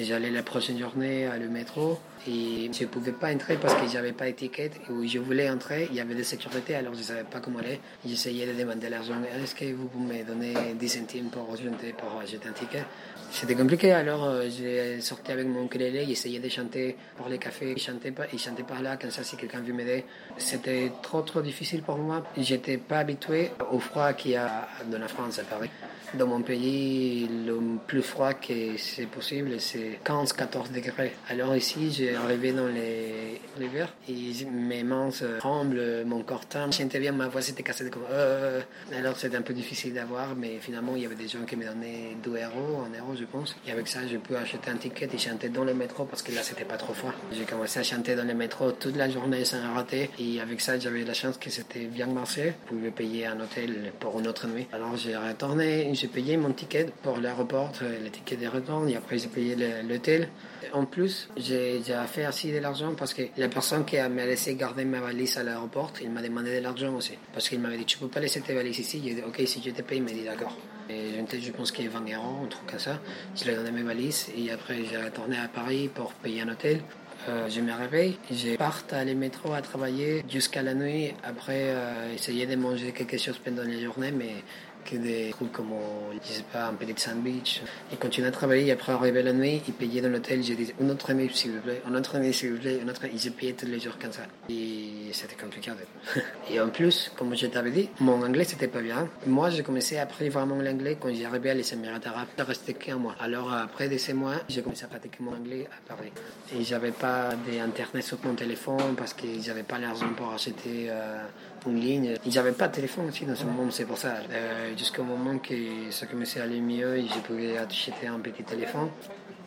J'allais 0.00 0.30
la 0.30 0.44
prochaine 0.44 0.78
journée 0.78 1.26
à 1.26 1.38
le 1.38 1.48
métro 1.48 1.98
et 2.28 2.70
je 2.72 2.84
pouvais 2.84 3.10
pas 3.10 3.34
entrer 3.34 3.56
parce 3.56 3.74
que 3.74 3.88
j'avais 3.88 4.12
pas 4.12 4.26
d'étiquette. 4.26 4.76
Et 4.88 4.92
où 4.92 5.04
je 5.04 5.18
voulais 5.18 5.50
entrer, 5.50 5.88
il 5.90 5.96
y 5.96 6.00
avait 6.00 6.14
des 6.14 6.22
sécurités, 6.22 6.76
alors 6.76 6.94
je 6.94 7.02
savais 7.02 7.24
pas 7.24 7.40
comment 7.40 7.58
aller. 7.58 7.80
J'essayais 8.06 8.46
de 8.46 8.52
demander 8.56 8.88
l'argent. 8.90 9.14
Est-ce 9.42 9.56
que 9.56 9.72
vous 9.72 9.86
pouvez 9.86 10.22
me 10.22 10.24
donner 10.24 10.54
10 10.78 10.88
centimes 10.88 11.30
pour, 11.30 11.46
pour 11.46 12.20
acheter 12.20 12.48
un 12.48 12.52
ticket? 12.52 12.84
C'était 13.30 13.54
compliqué, 13.54 13.92
alors 13.92 14.24
euh, 14.24 14.48
j'ai 14.48 15.00
sorti 15.00 15.32
avec 15.32 15.46
mon 15.46 15.66
ukulélé, 15.66 16.06
j'essayais 16.06 16.38
de 16.38 16.48
chanter 16.48 16.96
pour 17.16 17.28
les 17.28 17.38
cafés. 17.38 17.72
Il 17.76 17.80
chantait, 17.80 18.10
pas, 18.10 18.24
il 18.32 18.38
chantait 18.38 18.62
par 18.62 18.82
là, 18.82 18.96
comme 18.96 19.10
ça, 19.10 19.22
si 19.22 19.36
quelqu'un 19.36 19.60
veut 19.60 19.72
m'aider. 19.72 20.04
C'était 20.38 20.90
trop, 21.02 21.22
trop 21.22 21.42
difficile 21.42 21.82
pour 21.82 21.98
moi. 21.98 22.24
J'étais 22.36 22.78
pas 22.78 22.98
habitué 22.98 23.50
au 23.70 23.78
froid 23.78 24.12
qu'il 24.14 24.32
y 24.32 24.36
a 24.36 24.68
dans 24.90 24.98
la 24.98 25.08
France 25.08 25.38
à 25.38 25.44
Paris. 25.44 25.70
Dans 26.14 26.26
mon 26.26 26.42
pays, 26.42 27.28
le 27.46 27.58
plus 27.86 28.02
froid 28.02 28.34
que 28.34 28.76
c'est 28.76 29.06
possible, 29.06 29.60
c'est 29.60 30.00
15-14 30.04 30.72
degrés. 30.72 31.12
Alors 31.28 31.54
ici, 31.54 31.90
j'ai 31.90 32.14
arrivé 32.14 32.52
dans 32.52 32.66
les 32.66 33.40
l'hiver 33.58 33.92
et 34.08 34.44
mes 34.50 34.82
mains 34.82 35.10
tremblent, 35.38 36.04
mon 36.06 36.22
corps 36.22 36.46
tremble. 36.46 36.72
Je 36.72 36.78
sentais 36.78 37.00
bien 37.00 37.12
ma 37.12 37.28
voix 37.28 37.42
s'était 37.42 37.62
cassée 37.62 37.90
comme 37.90 38.04
euh, 38.10 38.60
alors 38.96 39.16
c'était 39.16 39.36
un 39.36 39.42
peu 39.42 39.54
difficile 39.54 39.94
d'avoir, 39.94 40.34
mais 40.34 40.58
finalement 40.60 40.92
il 40.96 41.02
y 41.02 41.06
avait 41.06 41.14
des 41.14 41.28
gens 41.28 41.44
qui 41.46 41.56
me 41.56 41.64
donnaient 41.64 42.16
2 42.22 42.30
euros, 42.30 42.84
1 42.94 42.98
euro 42.98 43.16
je 43.18 43.24
pense. 43.24 43.56
Et 43.66 43.72
avec 43.72 43.88
ça, 43.88 44.06
je 44.06 44.16
peux 44.16 44.36
acheter 44.36 44.70
un 44.70 44.76
ticket 44.76 45.08
et 45.12 45.18
chanter 45.18 45.48
dans 45.48 45.64
le 45.64 45.74
métro 45.74 46.04
parce 46.04 46.22
que 46.22 46.32
là 46.32 46.42
c'était 46.42 46.64
pas 46.64 46.76
trop 46.76 46.94
froid. 46.94 47.12
J'ai 47.32 47.44
commencé 47.44 47.80
à 47.80 47.82
chanter 47.82 48.14
dans 48.14 48.26
le 48.26 48.34
métro 48.34 48.72
toute 48.72 48.96
la 48.96 49.08
journée 49.08 49.44
sans 49.44 49.62
arrêter 49.62 50.10
et 50.18 50.40
avec 50.40 50.60
ça 50.60 50.78
j'avais 50.78 51.04
la 51.04 51.14
chance 51.14 51.36
que 51.38 51.50
c'était 51.50 51.86
bien 51.86 52.06
marché. 52.06 52.54
Je 52.64 52.76
pouvais 52.76 52.90
payer 52.90 53.26
un 53.26 53.40
hôtel 53.40 53.92
pour 53.98 54.18
une 54.18 54.28
autre 54.28 54.46
nuit. 54.46 54.66
Alors 54.72 54.96
j'ai 54.96 55.16
retourné, 55.16 55.88
j'ai 55.98 56.08
payé 56.08 56.36
mon 56.36 56.52
ticket 56.52 56.86
pour 57.02 57.18
l'aéroport, 57.18 57.72
le 57.80 58.10
ticket 58.10 58.36
de 58.36 58.46
retour 58.46 58.86
et 58.88 58.96
après 58.96 59.18
j'ai 59.18 59.28
payé 59.28 59.56
l'hôtel. 59.88 60.28
En 60.72 60.84
plus, 60.84 61.28
j'ai 61.36 61.80
fait 62.06 62.24
assez 62.24 62.52
de 62.52 62.58
l'argent 62.58 62.94
parce 62.96 63.14
que 63.14 63.22
la 63.36 63.48
personne 63.48 63.84
qui 63.84 63.96
m'a 63.96 64.26
laissé 64.26 64.54
garder 64.54 64.84
ma 64.84 65.00
valise 65.00 65.38
à 65.38 65.42
l'aéroport, 65.42 65.92
il 66.00 66.10
m'a 66.10 66.22
demandé 66.22 66.58
de 66.58 66.62
l'argent 66.62 66.94
aussi. 66.94 67.14
Parce 67.32 67.48
qu'il 67.48 67.58
m'avait 67.60 67.78
dit, 67.78 67.84
tu 67.84 67.98
peux 67.98 68.08
pas 68.08 68.20
laisser 68.20 68.40
tes 68.40 68.54
valises 68.54 68.78
ici. 68.78 69.00
J'ai 69.04 69.14
dit, 69.14 69.22
ok, 69.26 69.40
si 69.46 69.62
je 69.64 69.70
te 69.70 69.82
paye, 69.82 69.98
il 69.98 70.04
m'a 70.04 70.10
dit, 70.10 70.24
d'accord. 70.24 70.56
Et 70.90 71.10
je 71.40 71.50
pense 71.50 71.72
qu'il 71.72 71.84
y 71.84 71.88
a 71.88 71.90
20 71.90 72.00
euros, 72.16 72.44
un 72.44 72.46
truc 72.46 72.66
comme 72.66 72.78
ça. 72.78 72.98
Je 73.36 73.44
lui 73.44 73.50
ai 73.50 73.56
donné 73.56 73.70
mes 73.70 73.82
valises 73.82 74.28
et 74.36 74.50
après 74.50 74.84
j'ai 74.84 74.96
retourné 74.96 75.36
à 75.38 75.48
Paris 75.48 75.90
pour 75.94 76.12
payer 76.14 76.42
un 76.42 76.48
hôtel. 76.48 76.80
Euh, 77.28 77.48
je 77.50 77.60
me 77.60 77.72
réveille, 77.72 78.16
je 78.30 78.56
pars 78.56 78.84
à 78.92 79.04
le 79.04 79.14
métro 79.14 79.52
à 79.52 79.60
travailler 79.60 80.24
jusqu'à 80.30 80.62
la 80.62 80.72
nuit. 80.72 81.12
Après, 81.24 81.64
euh, 81.74 82.14
essayer 82.14 82.46
de 82.46 82.56
manger 82.56 82.92
quelque 82.92 83.18
chose 83.18 83.38
pendant 83.38 83.64
la 83.64 83.78
journée, 83.78 84.12
mais 84.12 84.36
des 84.96 85.30
trucs 85.30 85.52
comme, 85.52 85.72
je 86.22 86.32
sais 86.32 86.44
pas, 86.52 86.66
un 86.66 86.74
petit 86.74 87.00
sandwich. 87.00 87.62
Il 87.92 87.98
continuait 87.98 88.28
à 88.28 88.32
travailler, 88.32 88.72
après 88.72 88.92
arriver 88.92 89.22
la 89.22 89.32
nuit, 89.32 89.62
il 89.66 89.74
payait 89.74 90.00
dans 90.00 90.08
l'hôtel, 90.08 90.42
j'ai 90.42 90.54
dit, 90.54 90.72
une 90.80 90.90
autre 90.90 91.12
nuit 91.12 91.30
s'il 91.32 91.52
vous 91.52 91.60
plaît, 91.60 91.82
une 91.86 91.96
autre 91.96 92.18
nuit 92.18 92.32
s'il 92.32 92.52
vous 92.52 92.58
plaît, 92.58 92.78
une 92.80 92.90
autre. 92.90 93.02
Ils 93.12 93.32
payaient 93.32 93.52
tous 93.52 93.66
les 93.66 93.80
jours 93.80 93.98
comme 94.00 94.12
ça. 94.12 94.22
Et 94.48 95.10
c'était 95.12 95.36
compliqué. 95.36 95.70
Et 96.50 96.60
en 96.60 96.68
plus, 96.68 97.12
comme 97.16 97.36
je 97.36 97.46
t'avais 97.46 97.70
dit, 97.70 97.88
mon 98.00 98.22
anglais 98.22 98.44
c'était 98.44 98.68
pas 98.68 98.80
bien. 98.80 99.08
Moi, 99.26 99.50
j'ai 99.50 99.62
commencé 99.62 99.98
à 99.98 100.02
apprendre 100.02 100.30
vraiment 100.30 100.56
l'anglais 100.56 100.96
quand 101.00 101.08
arrivé 101.08 101.50
à 101.50 101.54
les 101.54 101.72
Émirats 101.72 102.00
arabes. 102.04 102.28
Ça 102.36 102.44
restait 102.44 102.74
qu'un 102.74 102.96
mois. 102.96 103.14
Alors 103.20 103.52
après 103.52 103.88
de 103.88 103.98
ces 103.98 104.12
mois, 104.12 104.36
j'ai 104.48 104.62
commencé 104.62 104.84
à 104.84 104.88
pratiquer 104.88 105.18
mon 105.20 105.34
anglais 105.34 105.66
à 105.70 105.88
Paris. 105.94 106.12
Et 106.54 106.64
j'avais 106.64 106.92
pas 106.92 107.30
d'internet 107.46 108.04
sur 108.04 108.18
mon 108.24 108.34
téléphone 108.34 108.94
parce 108.96 109.14
que 109.14 109.26
j'avais 109.40 109.62
pas 109.62 109.78
l'argent 109.78 110.12
pour 110.16 110.32
acheter 110.32 110.86
euh, 110.88 111.22
une 111.66 111.80
ligne. 111.80 112.14
Ils 112.24 112.34
n'avaient 112.34 112.52
pas 112.52 112.68
de 112.68 112.74
téléphone 112.74 113.08
aussi 113.08 113.24
dans 113.24 113.34
ce 113.34 113.44
moment, 113.44 113.70
c'est 113.70 113.84
pour 113.84 113.98
ça. 113.98 114.14
Euh, 114.30 114.76
jusqu'au 114.76 115.02
moment 115.02 115.38
que 115.38 115.54
ça 115.90 116.06
commençait 116.06 116.40
à 116.40 116.44
aller 116.44 116.60
mieux 116.60 117.02
je 117.02 117.18
pouvais 117.20 117.56
acheter 117.58 118.06
un 118.06 118.18
petit 118.20 118.42
téléphone. 118.42 118.88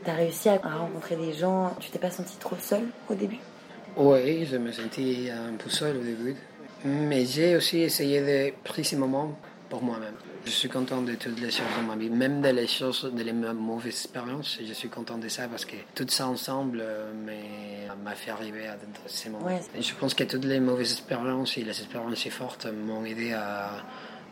Tu 0.03 0.09
as 0.09 0.15
réussi 0.15 0.49
à 0.49 0.57
rencontrer 0.57 1.15
des 1.15 1.33
gens, 1.33 1.75
tu 1.79 1.89
t'es 1.91 1.99
pas 1.99 2.09
senti 2.09 2.37
trop 2.37 2.55
seul 2.59 2.83
au 3.09 3.13
début? 3.13 3.39
Oui, 3.95 4.45
je 4.45 4.57
me 4.57 4.71
sentais 4.71 5.29
un 5.29 5.55
peu 5.57 5.69
seul 5.69 5.97
au 5.97 6.01
début. 6.01 6.35
Mais 6.83 7.25
j'ai 7.25 7.55
aussi 7.55 7.79
essayé 7.81 8.21
de 8.21 8.53
prendre 8.63 8.83
ces 8.83 8.95
moments 8.95 9.37
pour 9.69 9.83
moi-même. 9.83 10.15
Je 10.45 10.51
suis 10.51 10.69
content 10.69 11.01
de 11.01 11.13
toutes 11.15 11.39
les 11.39 11.51
choses 11.51 11.67
dans 11.77 11.83
ma 11.83 11.95
vie, 11.95 12.09
même 12.09 12.41
des 12.41 12.67
choses, 12.67 13.11
des 13.13 13.31
mauvaises 13.31 13.93
expériences. 13.93 14.57
Je 14.65 14.73
suis 14.73 14.89
content 14.89 15.17
de 15.17 15.27
ça 15.27 15.47
parce 15.47 15.65
que 15.65 15.75
tout 15.93 16.05
ça 16.09 16.27
ensemble 16.27 16.79
euh, 16.81 17.11
m'a 18.03 18.15
fait 18.15 18.31
arriver 18.31 18.67
à 18.67 18.77
ces 19.07 19.29
moments. 19.29 19.59
Je 19.79 19.93
pense 19.95 20.13
que 20.13 20.23
toutes 20.23 20.45
les 20.45 20.59
mauvaises 20.59 20.93
expériences 20.93 21.57
et 21.57 21.63
les 21.63 21.69
expériences 21.69 22.27
fortes 22.29 22.65
m'ont 22.65 23.05
aidé 23.05 23.33
à, 23.33 23.83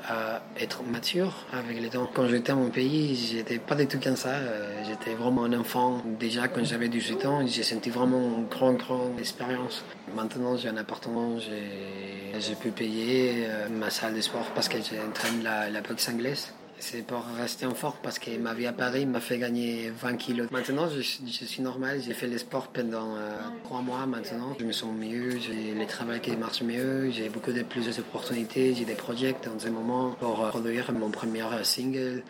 à 0.08 0.42
être 0.60 0.84
mature 0.84 1.34
avec 1.52 1.80
les 1.82 1.90
temps. 1.90 2.10
Quand 2.14 2.28
j'étais 2.28 2.52
à 2.52 2.56
mon 2.56 2.70
pays, 2.70 3.16
j'étais 3.16 3.60
pas 3.60 3.76
du 3.76 3.88
tout 3.88 4.00
comme 4.00 4.16
ça. 4.16 4.30
Euh, 4.30 4.84
j'étais 4.88 5.14
vraiment 5.14 5.44
un 5.46 5.54
enfant. 5.54 6.02
Déjà, 6.20 6.48
quand 6.48 6.64
j'avais 6.64 6.90
18 6.90 7.26
ans, 7.26 7.46
j'ai 7.46 7.64
senti 7.64 7.90
vraiment 7.90 8.38
une 8.38 8.48
grande, 8.48 8.78
grande 8.78 9.20
expérience. 9.20 9.84
Maintenant, 10.16 10.58
j'ai 10.58 10.70
un 10.70 10.78
appartement, 10.78 11.38
j'ai 11.40 12.56
pu 12.56 12.72
payer 12.72 13.46
euh, 13.48 13.70
ma 13.70 13.90
salle 13.90 14.16
de 14.16 14.22
sport 14.22 14.46
parce 14.56 14.70
que 14.70 14.78
j'entraîne 14.78 15.44
la, 15.44 15.70
la 15.70 15.82
boxe 15.82 16.10
anglaise. 16.10 16.54
C'est 16.80 17.06
pour 17.06 17.24
rester 17.38 17.66
en 17.66 17.76
forme 17.76 17.98
parce 18.02 18.20
que 18.20 18.38
ma 18.38 18.54
vie 18.54 18.66
à 18.66 18.72
Paris 18.74 19.06
m'a 19.06 19.20
fait 19.20 19.38
gagner 19.38 19.90
20 19.90 20.16
kilos. 20.16 20.48
Maintenant, 20.50 20.88
je, 20.90 21.02
suis 21.02 21.62
normal. 21.62 22.02
J'ai 22.02 22.14
fait 22.14 22.28
le 22.28 22.38
sport 22.38 22.68
pendant 22.68 23.16
euh, 23.16 23.32
trois 23.66 23.82
mois 23.82 24.06
maintenant. 24.06 24.56
Je 24.60 24.66
me 24.66 24.72
sens 24.72 24.96
mieux. 24.96 25.38
J'ai 25.40 25.74
le 25.74 25.86
travail 25.86 26.22
qui 26.22 26.32
marche 26.38 26.62
mieux. 26.62 27.12
J'ai 27.12 27.30
beaucoup 27.30 27.52
de 27.52 27.64
plus 27.64 27.96
d'opportunités. 27.96 28.74
J'ai 28.74 28.86
des 28.86 28.96
projets 28.96 29.36
dans 29.44 29.60
ce 29.60 29.68
moment 29.68 30.12
pour 30.20 30.46
euh, 30.46 30.50
produire 30.50 30.92
mon 30.94 31.12
premier 31.12 31.44
single. 31.64 32.24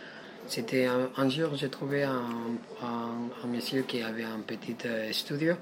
C'était 0.50 0.88
un, 0.88 1.30
jour, 1.30 1.52
j'ai 1.54 1.70
trouvé 1.70 2.02
un, 2.04 2.24
un, 2.82 3.48
monsieur 3.48 3.84
qui 3.84 4.02
avait 4.02 4.24
un 4.24 4.40
petit 4.40 4.76
euh, 4.86 5.12
studio. 5.12 5.54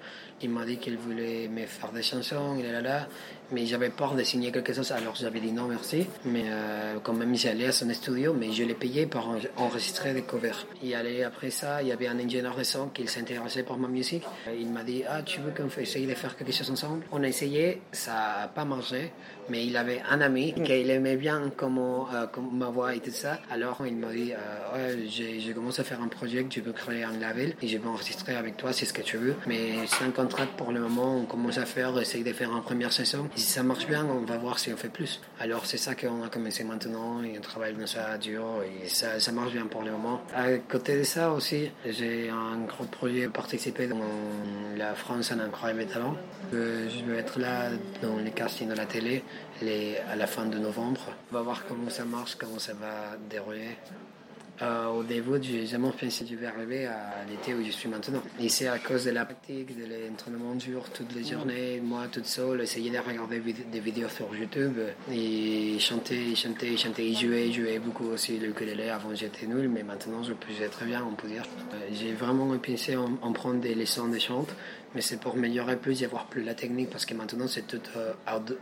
Il 0.41 0.50
m'a 0.50 0.65
dit 0.65 0.77
qu'il 0.77 0.98
voulait 0.98 1.48
me 1.48 1.65
faire 1.65 1.91
des 1.91 2.03
chansons, 2.03 2.58
et 2.60 2.72
là, 2.72 2.82
là, 2.82 3.08
mais 3.51 3.65
j'avais 3.65 3.89
peur 3.89 4.13
de 4.13 4.24
signer 4.24 4.51
quelque 4.51 4.74
chose, 4.74 4.91
alors 4.91 5.15
j'avais 5.15 5.39
dit 5.39 5.51
non, 5.51 5.67
merci. 5.67 6.06
Mais 6.25 6.44
euh, 6.48 6.96
quand 7.01 7.13
même, 7.13 7.36
j'allais 7.36 7.67
à 7.67 7.72
son 7.72 7.91
studio, 7.94 8.34
mais 8.34 8.51
je 8.51 8.63
l'ai 8.63 8.74
payé 8.74 9.06
pour 9.06 9.36
enregistrer 9.56 10.13
des 10.13 10.24
covers. 10.24 10.65
Et 10.84 10.96
allait 10.96 11.24
après 11.24 11.50
ça, 11.50 11.82
il 11.82 11.88
y 11.88 11.91
avait 11.91 12.08
un 12.08 12.20
ingénieur 12.20 12.56
de 12.56 12.63
son 12.63 12.88
qui 12.89 13.08
s'intéressait 13.08 13.63
pour 13.63 13.77
ma 13.77 13.88
musique. 13.88 14.24
Il 14.60 14.70
m'a 14.70 14.84
dit 14.84 15.03
Ah, 15.10 15.22
tu 15.22 15.39
veux 15.39 15.51
qu'on 15.51 15.70
essaye 15.82 16.06
de 16.06 16.13
faire 16.13 16.36
quelque 16.36 16.51
chose 16.51 16.70
ensemble 16.70 17.03
On 17.12 17.24
a 17.24 17.27
essayé, 17.27 17.82
ça 17.91 18.12
n'a 18.41 18.48
pas 18.48 18.65
marché, 18.65 19.12
mais 19.50 19.65
il 19.65 19.77
avait 19.77 20.01
un 20.10 20.22
ami 20.22 20.53
mm. 20.56 20.63
qu'il 20.63 20.89
aimait 20.89 21.15
bien 21.15 21.44
euh, 21.44 21.50
comment, 21.56 22.08
ma 22.51 22.67
voix 22.67 22.96
et 22.96 23.00
tout 23.00 23.12
ça. 23.12 23.39
Alors 23.50 23.82
il 23.86 23.96
m'a 23.96 24.12
dit 24.12 24.34
euh, 24.34 24.96
ouais, 24.98 25.08
j'ai, 25.08 25.53
commencé 25.53 25.82
à 25.82 25.84
faire 25.86 26.01
un 26.01 26.08
projet, 26.08 26.46
tu 26.50 26.62
veux 26.62 26.74
créer 26.74 27.03
un 27.03 27.17
label 27.17 27.53
et 27.62 27.67
je 27.67 27.77
vais 27.77 27.88
enregistrer 27.88 28.36
avec 28.36 28.58
toi, 28.58 28.74
c'est 28.74 28.86
ce 28.86 28.94
que 28.94 29.01
tu 29.01 29.17
veux, 29.17 29.36
mais 29.48 29.88
50 29.88 30.26
pour 30.57 30.72
le 30.72 30.79
moment. 30.79 31.17
On 31.17 31.25
commence 31.25 31.57
à 31.57 31.65
faire, 31.65 31.91
on 31.93 32.00
essaye 32.00 32.24
de 32.24 32.34
faire 32.34 32.53
en 32.53 32.62
première 32.62 32.91
saison. 32.91 33.29
Si 33.36 33.46
ça 33.46 33.63
marche 33.63 33.88
bien, 33.88 34.05
on 34.05 34.25
va 34.25 34.38
voir 34.38 34.60
si 34.60 34.72
on 34.72 34.77
fait 34.77 34.89
plus. 34.89 35.22
Alors 35.39 35.65
c'est 35.65 35.77
ça 35.77 35.96
qu'on 35.96 36.24
a 36.24 36.29
commencé 36.29 36.63
maintenant 36.63 37.24
et 37.24 37.38
on 37.38 37.41
travaille 37.41 37.74
dans 37.74 37.88
ça 37.88 38.17
dur 38.17 38.43
et 38.63 38.88
ça, 38.89 39.19
ça 39.19 39.31
marche 39.31 39.53
bien 39.53 39.65
pour 39.65 39.84
le 39.84 39.91
moment. 39.91 40.22
À 40.36 40.57
côté 40.57 40.98
de 40.98 41.03
ça 41.03 41.31
aussi, 41.31 41.72
j'ai 41.86 42.29
un 42.29 42.57
gros 42.65 42.86
projet 42.86 43.27
participer 43.27 43.88
dans 43.88 44.01
la 44.75 44.93
France 44.96 45.31
en 45.31 45.39
incroyable 45.39 45.86
talent. 45.86 46.15
Euh, 46.53 46.88
je 46.89 47.10
vais 47.10 47.17
être 47.17 47.39
là 47.39 47.69
dans 48.01 48.17
les 48.17 48.31
castings 48.31 48.69
de 48.69 48.75
la 48.75 48.86
télé 48.86 49.24
les, 49.62 49.98
à 50.12 50.15
la 50.15 50.27
fin 50.27 50.46
de 50.46 50.57
novembre. 50.57 51.01
On 51.31 51.36
va 51.36 51.41
voir 51.41 51.65
comment 51.67 51.89
ça 51.89 52.05
marche, 52.05 52.36
comment 52.36 52.60
ça 52.60 52.74
va 52.74 53.17
dérouler. 53.29 53.77
Euh, 54.62 54.88
au 54.88 55.04
début, 55.04 55.38
j'ai 55.42 55.68
jamais 55.68 55.92
pensé 55.92 56.26
que 56.26 56.32
je 56.32 56.36
vais 56.36 56.48
arriver 56.48 56.88
à 56.88 57.24
l'été 57.30 57.54
où 57.54 57.64
je 57.64 57.72
suis 57.72 57.88
maintenant. 57.88 58.22
Et 58.40 58.50
c'est 58.50 58.68
à 58.68 58.80
cause 58.80 59.06
de 59.06 59.12
la 59.12 59.26
pratique, 59.26 59.78
de 59.78 59.84
l'entraînement 59.86 60.56
dur 60.56 60.84
toutes 60.94 61.14
les 61.14 61.24
journées, 61.24 61.80
moi 61.80 62.08
toute 62.12 62.26
seule, 62.26 62.62
essayer 62.62 62.90
de 62.90 62.98
regarder 62.98 63.40
des 63.40 63.80
vidéos 63.80 64.10
sur 64.10 64.36
YouTube 64.36 64.80
et 65.12 65.78
chanter, 65.80 66.36
chanter, 66.36 66.76
chanter, 66.76 67.14
jouer, 67.14 67.52
jouer 67.52 67.78
beaucoup 67.80 68.06
aussi 68.06 68.40
le 68.40 68.50
ukulélé. 68.50 68.90
Avant 68.90 69.14
j'étais 69.14 69.46
nul, 69.46 69.70
mais 69.70 69.84
maintenant 69.84 70.24
je 70.24 70.34
peux 70.34 70.52
jouer 70.52 70.70
très 70.70 70.86
bien, 70.86 71.06
on 71.08 71.14
peut 71.14 71.28
dire. 71.28 71.44
Euh, 71.74 71.90
j'ai 71.94 72.14
vraiment 72.14 72.58
pensé 72.58 72.96
en, 72.96 73.12
en, 73.22 73.32
prendre 73.34 73.60
des 73.60 73.76
leçons 73.76 74.08
de 74.08 74.18
chant, 74.18 74.48
mais 74.96 75.02
c'est 75.02 75.20
pour 75.20 75.34
améliorer 75.34 75.76
plus 75.78 76.02
et 76.02 76.06
avoir 76.06 76.26
plus 76.26 76.44
la 76.44 76.56
technique 76.56 76.90
parce 76.90 77.06
que 77.06 77.14
maintenant 77.14 77.48
c'est 77.48 77.68
tout 77.68 77.82
euh, 77.96 78.14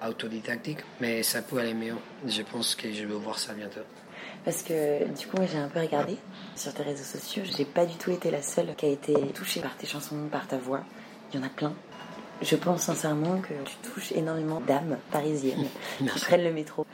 autodidactique, 0.05 0.79
mais 0.99 1.23
ça 1.23 1.41
peut 1.41 1.57
aller 1.59 1.73
mieux. 1.73 1.95
Je 2.27 2.41
pense 2.41 2.75
que 2.75 2.91
je 2.91 3.05
vais 3.05 3.13
voir 3.13 3.39
ça 3.39 3.53
bientôt. 3.53 3.81
Parce 4.45 4.61
que 4.61 5.05
du 5.05 5.25
coup, 5.25 5.37
j'ai 5.51 5.57
un 5.57 5.67
peu 5.67 5.79
regardé 5.79 6.17
sur 6.55 6.71
tes 6.73 6.83
réseaux 6.83 7.03
sociaux. 7.03 7.43
J'ai 7.57 7.65
pas 7.65 7.85
du 7.85 7.95
tout 7.95 8.11
été 8.11 8.29
la 8.29 8.43
seule 8.43 8.75
qui 8.75 8.85
a 8.85 8.89
été 8.89 9.13
touchée 9.33 9.59
par 9.59 9.75
tes 9.75 9.87
chansons, 9.87 10.15
par 10.31 10.47
ta 10.47 10.57
voix. 10.57 10.81
Il 11.33 11.39
y 11.39 11.43
en 11.43 11.45
a 11.45 11.49
plein. 11.49 11.73
Je 12.41 12.55
pense 12.55 12.83
sincèrement 12.83 13.39
que 13.41 13.53
tu 13.65 13.75
touches 13.77 14.11
énormément 14.11 14.59
d'âmes 14.59 14.97
parisiennes 15.11 15.67
qui 15.97 16.19
prennent 16.19 16.43
le 16.43 16.53
métro. 16.53 16.85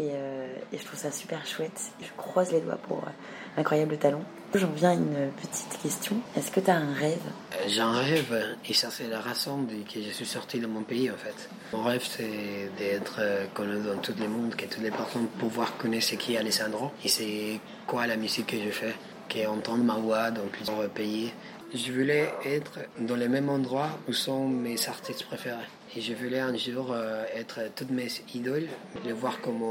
Euh, 0.00 0.54
et, 0.72 0.78
je 0.78 0.84
trouve 0.84 0.98
ça 0.98 1.10
super 1.10 1.44
chouette. 1.46 1.92
Je 2.00 2.08
croise 2.16 2.50
les 2.52 2.60
doigts 2.60 2.76
pour 2.76 2.98
euh, 2.98 3.60
incroyable 3.60 3.96
talent. 3.98 4.22
J'en 4.54 4.70
viens 4.70 4.90
à 4.90 4.94
une 4.94 5.30
petite 5.40 5.78
question. 5.82 6.16
Est-ce 6.36 6.50
que 6.50 6.60
tu 6.60 6.70
as 6.70 6.76
un 6.76 6.92
rêve? 6.92 7.20
Euh, 7.54 7.64
J'ai 7.68 7.80
un 7.80 7.92
rêve, 7.92 8.56
et 8.68 8.74
ça 8.74 8.90
c'est 8.90 9.08
la 9.08 9.20
raison 9.20 9.62
de 9.62 9.74
que 9.82 10.02
je 10.02 10.10
suis 10.10 10.26
sorti 10.26 10.60
de 10.60 10.66
mon 10.66 10.82
pays 10.82 11.10
en 11.10 11.16
fait. 11.16 11.48
Mon 11.72 11.82
rêve 11.84 12.04
c'est 12.04 12.70
d'être 12.78 13.20
connu 13.54 13.80
dans 13.82 13.98
tout 13.98 14.14
le 14.18 14.28
monde, 14.28 14.54
que 14.54 14.66
toutes 14.66 14.82
les 14.82 14.90
personnes 14.90 15.26
pouvoir 15.38 15.76
connaître 15.76 16.04
ce 16.04 16.14
qui 16.16 16.34
est 16.34 16.38
Alessandro 16.38 16.90
et 17.04 17.08
c'est 17.08 17.60
quoi 17.86 18.06
la 18.06 18.16
musique 18.16 18.46
que 18.46 18.56
je 18.62 18.70
fais, 18.70 18.94
qu'entendre 19.28 19.84
ma 19.84 19.94
voix 19.94 20.30
dans 20.30 20.46
plusieurs 20.46 20.88
pays. 20.90 21.32
Je 21.74 21.90
voulais 21.90 22.30
être 22.44 22.80
dans 22.98 23.16
le 23.16 23.28
même 23.28 23.48
endroit 23.48 23.88
où 24.06 24.12
sont 24.12 24.46
mes 24.46 24.76
artistes 24.88 25.24
préférés. 25.24 25.56
Et 25.94 26.00
je 26.00 26.14
voulais 26.14 26.40
un 26.40 26.56
jour 26.56 26.90
euh, 26.90 27.24
être 27.34 27.60
toutes 27.76 27.90
mes 27.90 28.08
idoles, 28.34 28.68
les 29.04 29.12
voir 29.12 29.40
comme 29.42 29.62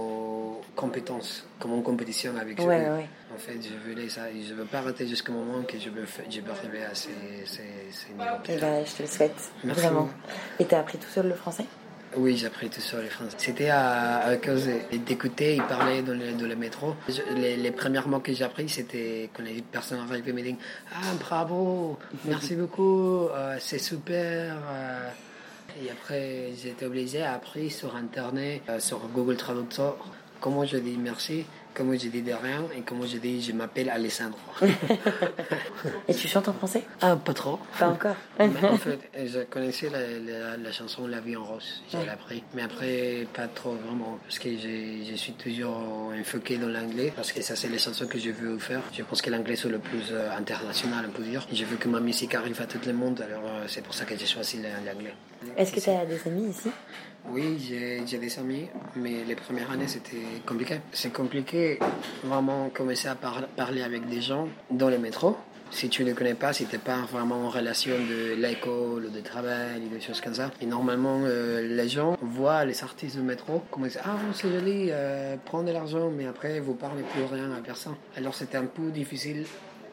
compétence, 0.76 1.46
comme 1.60 1.74
en 1.74 1.82
compétition 1.82 2.36
avec 2.38 2.60
eux. 2.60 2.64
En 2.64 3.38
fait, 3.38 3.58
je 3.62 3.90
voulais 3.90 4.08
ça. 4.08 4.30
Et 4.30 4.44
je 4.44 4.54
ne 4.54 4.60
veux 4.60 4.66
pas 4.66 4.80
arrêter 4.80 5.08
jusqu'au 5.08 5.32
moment 5.32 5.64
que 5.64 5.80
je 5.80 5.90
veux, 5.90 6.06
je 6.30 6.42
veux 6.42 6.52
arriver 6.52 6.84
à 6.84 6.94
ces, 6.94 7.10
ces, 7.46 8.14
niveaux. 8.14 8.24
Et 8.48 8.54
eh 8.56 8.58
ben, 8.58 8.86
je 8.86 8.94
te 8.94 9.02
le 9.02 9.08
souhaite, 9.08 9.52
vraiment. 9.64 10.10
Et 10.60 10.66
tu 10.66 10.76
as 10.76 10.80
appris 10.80 11.00
tout 11.00 11.10
seul 11.10 11.28
le 11.28 11.34
français? 11.34 11.66
Oui, 12.18 12.36
j'ai 12.38 12.48
appris 12.48 12.70
tout 12.70 12.82
sur 12.82 13.00
les 13.00 13.08
français. 13.08 13.36
C'était 13.38 13.70
à, 13.70 14.36
cause 14.44 14.70
d'écouter, 14.92 15.56
ils 15.56 15.64
parlaient 15.64 16.02
dans 16.02 16.14
le, 16.14 16.34
dans 16.34 16.48
le 16.48 16.56
métro. 16.56 16.94
les, 17.36 17.56
les, 17.56 17.72
premiers 17.72 18.02
mots 18.06 18.20
que 18.20 18.34
j'ai 18.34 18.44
appris, 18.44 18.68
c'était 18.68 19.30
quand 19.34 19.44
les 19.44 19.62
personnes 19.62 20.00
arrivaient 20.00 20.34
me 20.34 20.42
disaient 20.42 20.58
Ah, 20.94 21.14
bravo, 21.20 21.98
merci 22.26 22.56
beaucoup, 22.56 23.28
euh, 23.30 23.56
c'est 23.60 23.80
super. 23.80 24.58
Euh. 24.72 25.10
Et 25.80 25.90
après, 25.90 26.50
été 26.72 26.86
obligé 26.86 27.22
à 27.22 27.34
sur 27.70 27.96
Internet, 27.96 28.62
euh, 28.68 28.80
sur 28.80 29.00
Google 29.08 29.38
Traductor, 29.38 29.98
comment 30.42 30.66
je 30.66 30.78
dis 30.78 30.98
merci 30.98 31.46
comment 31.74 31.94
je 31.94 32.08
dis 32.08 32.22
de 32.22 32.34
rien 32.34 32.64
et 32.76 32.82
comment 32.82 33.06
je 33.06 33.18
dis 33.18 33.42
je 33.42 33.52
m'appelle 33.54 33.90
Alessandro. 33.90 34.40
et 36.08 36.14
tu 36.14 36.28
chantes 36.28 36.48
en 36.48 36.54
français? 36.54 36.84
Ah, 37.02 37.16
pas 37.16 37.34
trop. 37.34 37.60
Pas 37.80 37.90
encore. 37.90 38.16
en 38.40 38.78
fait, 38.78 39.00
je 39.26 39.40
connaissais 39.44 39.90
la, 39.90 40.72
chanson 40.72 41.08
La 41.08 41.20
vie 41.20 41.36
en 41.36 41.44
rose, 41.44 41.82
j'ai 41.92 42.10
appris. 42.10 42.44
Mais 42.54 42.64
après, 42.64 43.28
pas 43.34 43.48
trop 43.48 43.74
vraiment, 43.74 44.20
parce 44.24 44.40
que 44.40 44.50
je, 44.50 45.16
suis 45.16 45.34
toujours 45.34 46.12
enfoqué 46.20 46.58
dans 46.58 46.70
l'anglais, 46.70 47.14
parce 47.16 47.32
que 47.32 47.42
ça, 47.42 47.56
c'est 47.56 47.68
les 47.68 47.78
chansons 47.78 48.08
que 48.08 48.18
je 48.18 48.32
veux 48.32 48.58
faire. 48.58 48.82
Je 48.94 49.04
pense 49.04 49.22
que 49.22 49.30
l'anglais, 49.30 49.56
c'est 49.56 49.70
le 49.70 49.80
plus 49.80 50.12
euh, 50.12 50.36
international, 50.36 51.06
on 51.08 51.12
peut 51.12 51.24
dire. 51.24 51.48
je 51.52 51.66
veux 51.66 51.78
que 51.78 51.88
ma 51.88 52.00
musique 52.00 52.34
arrive 52.36 52.60
à 52.62 52.66
tout 52.66 52.80
le 52.86 52.94
monde, 52.94 53.22
alors 53.22 53.44
euh, 53.46 53.66
c'est 53.68 53.84
pour 53.84 53.94
ça 53.94 54.06
que 54.06 54.18
j'ai 54.18 54.26
choisi 54.26 54.58
l'anglais. 54.58 55.14
Est-ce 55.58 55.72
que 55.72 55.80
tu 55.80 55.90
as 55.90 56.06
des 56.06 56.22
amis 56.28 56.50
ici? 56.50 56.70
Oui, 57.30 57.58
j'ai 58.06 58.18
des 58.18 58.40
amis, 58.40 58.68
mais 58.96 59.24
les 59.26 59.36
premières 59.36 59.72
années, 59.72 59.88
c'était 59.88 60.18
compliqué. 60.46 60.80
C'est 60.92 61.14
compliqué 61.14 61.80
vraiment 62.24 62.70
commencer 62.70 63.08
à 63.08 63.16
parler 63.16 63.84
avec 63.84 64.08
des 64.10 64.22
gens 64.22 64.48
dans 64.70 64.90
le 64.90 64.98
métro. 64.98 65.38
Si 65.70 65.88
tu 65.88 66.04
ne 66.04 66.12
connais 66.12 66.34
pas, 66.34 66.52
si 66.52 66.66
tu 66.66 66.74
n'es 66.74 66.82
pas 66.82 66.98
vraiment 67.10 67.46
en 67.46 67.50
relation 67.50 67.96
de 67.96 68.34
l'école 68.36 69.06
ou 69.06 69.10
de 69.10 69.22
travail, 69.22 69.80
des 69.90 70.02
choses 70.02 70.20
comme 70.20 70.34
ça. 70.34 70.52
Et 70.60 70.66
normalement, 70.66 71.22
euh, 71.24 71.62
les 71.62 71.88
gens 71.88 72.18
voient 72.22 72.66
les 72.66 72.84
artistes 72.84 73.16
du 73.16 73.22
métro, 73.22 73.64
comme 73.72 73.84
ils 73.84 73.88
disent 73.88 74.02
Ah, 74.04 74.18
c'est 74.34 74.52
joli, 74.52 74.88
euh, 74.90 75.38
prends 75.46 75.64
de 75.64 75.72
l'argent, 75.72 76.12
mais 76.12 76.28
après, 76.28 76.60
vous 76.60 76.74
parlez 76.74 77.04
plus 77.04 77.24
rien 77.24 77.50
à 77.54 77.62
personne. 77.62 77.96
Alors, 78.18 78.36
c'était 78.36 78.58
un 78.58 78.66
peu 78.66 78.92
difficile 78.92 79.46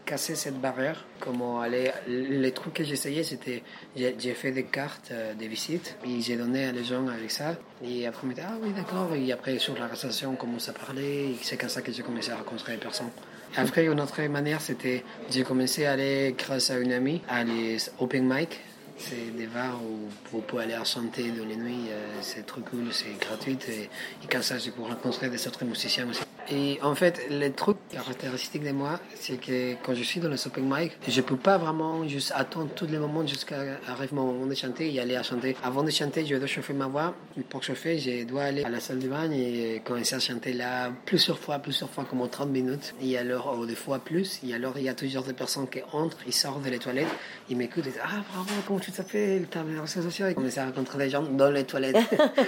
casser 0.09 0.35
cette 0.35 0.59
barrière. 0.59 1.05
Comment 1.21 1.61
aller. 1.61 1.91
Les 2.07 2.53
trucs 2.53 2.75
que 2.75 2.85
j'essayais, 2.85 3.23
c'était. 3.23 3.63
J'ai 3.95 4.35
fait 4.43 4.53
des 4.53 4.65
cartes, 4.65 5.11
euh, 5.11 5.35
des 5.35 5.49
visites, 5.49 5.97
et 6.07 6.21
j'ai 6.23 6.37
donné 6.37 6.65
à 6.65 6.73
les 6.73 6.85
gens 6.85 7.07
avec 7.09 7.31
ça. 7.31 7.57
Et 7.85 8.07
après, 8.07 8.23
on 8.25 8.31
me 8.31 8.35
dit, 8.35 8.41
ah 8.43 8.57
oui, 8.63 8.71
d'accord. 8.73 9.15
Et 9.15 9.31
après, 9.31 9.59
sur 9.59 9.75
la 9.75 9.83
conversation, 9.83 10.31
on 10.31 10.37
commence 10.37 10.69
à 10.71 10.73
parler. 10.73 11.37
C'est 11.43 11.59
comme 11.59 11.69
ça 11.69 11.83
que 11.83 11.93
j'ai 11.93 12.03
commencé 12.03 12.31
à 12.31 12.37
rencontrer 12.37 12.73
les 12.73 12.79
personnes. 12.79 13.11
Après, 13.57 13.85
une 13.85 14.01
autre 14.01 14.21
manière, 14.23 14.63
c'était. 14.63 15.05
J'ai 15.31 15.45
commencé 15.45 15.85
à 15.85 15.93
aller, 15.93 16.35
grâce 16.39 16.71
à 16.71 16.79
une 16.79 16.93
amie, 16.93 17.21
à 17.29 17.45
les 17.45 17.77
open 17.99 18.27
mic. 18.27 18.61
C'est 18.97 19.31
des 19.37 19.47
bars 19.47 19.79
où 19.85 20.09
vous 20.33 20.41
pouvez 20.41 20.65
aller 20.65 20.77
chanter 20.85 21.31
dans 21.31 21.45
les 21.45 21.55
nuits, 21.55 21.87
euh, 21.89 22.19
c'est 22.21 22.45
trop 22.45 22.63
cool, 22.63 22.87
c'est 22.91 23.17
gratuit. 23.21 23.57
Et, 23.69 23.83
et 23.83 24.29
comme 24.29 24.43
ça, 24.43 24.59
j'ai 24.59 24.73
pu 24.73 24.81
rencontrer 24.81 25.29
des 25.29 25.47
autres 25.47 25.65
musiciens 25.65 26.09
aussi. 26.09 26.23
Et 26.51 26.79
en 26.83 26.95
fait, 26.95 27.21
le 27.31 27.51
truc 27.51 27.77
caractéristique 27.91 28.65
de 28.65 28.71
moi, 28.71 28.99
c'est 29.15 29.39
que 29.39 29.75
quand 29.85 29.95
je 29.95 30.03
suis 30.03 30.19
dans 30.19 30.31
le 30.31 30.37
shopping 30.37 30.65
mic, 30.67 30.93
je 31.07 31.21
peux 31.21 31.37
pas 31.37 31.59
vraiment 31.59 32.07
juste 32.09 32.33
attendre 32.35 32.71
tous 32.75 32.87
les 32.87 32.99
moments 32.99 33.27
jusqu'à 33.27 33.79
arrive 33.87 34.15
mon 34.15 34.33
moment 34.33 34.47
de 34.47 34.55
chanter 34.55 34.93
et 34.93 34.99
aller 34.99 35.17
à 35.17 35.23
chanter. 35.23 35.57
Avant 35.63 35.83
de 35.83 35.91
chanter, 35.91 36.25
je 36.25 36.37
dois 36.37 36.47
chauffer 36.47 36.73
ma 36.73 36.87
voix. 36.87 37.15
Pour 37.51 37.63
chauffer, 37.63 37.99
je 37.99 38.25
dois 38.25 38.45
aller 38.45 38.65
à 38.65 38.71
la 38.71 38.81
salle 38.81 38.99
de 38.99 39.09
bain 39.09 39.31
et 39.31 39.83
commencer 39.85 40.15
à 40.15 40.21
chanter 40.21 40.55
là 40.55 40.91
plusieurs 41.05 41.39
fois, 41.39 41.59
plusieurs 41.59 41.91
fois, 41.91 42.05
comme 42.05 42.27
30 42.27 42.49
minutes. 42.49 42.95
Et 43.03 43.19
alors, 43.19 43.59
ou 43.59 43.67
des 43.67 43.75
fois 43.75 43.99
plus. 43.99 44.41
Et 44.47 44.55
alors, 44.55 44.79
il 44.79 44.85
y 44.85 44.89
a 44.89 44.95
toujours 44.95 45.25
des 45.25 45.35
personnes 45.35 45.69
qui 45.69 45.81
entrent, 45.93 46.19
ils 46.27 46.33
sortent 46.33 46.63
de 46.63 46.71
les 46.71 46.79
toilettes, 46.79 47.09
ils 47.51 47.57
m'écoutent 47.59 47.87
et 47.87 47.91
disent 47.91 48.01
Ah, 48.03 48.23
bravo, 48.33 48.51
comment 48.67 48.81
tu 48.81 48.91
t'appelles? 48.91 49.47
T'as 49.51 49.63
réseaux 49.63 50.03
sociaux. 50.03 50.29
Et 50.29 50.35
commencer 50.35 50.61
à 50.61 50.65
rencontrer 50.65 50.99
des 50.99 51.11
gens 51.11 51.23
dans 51.23 51.51
les 51.51 51.65
toilettes. 51.65 51.99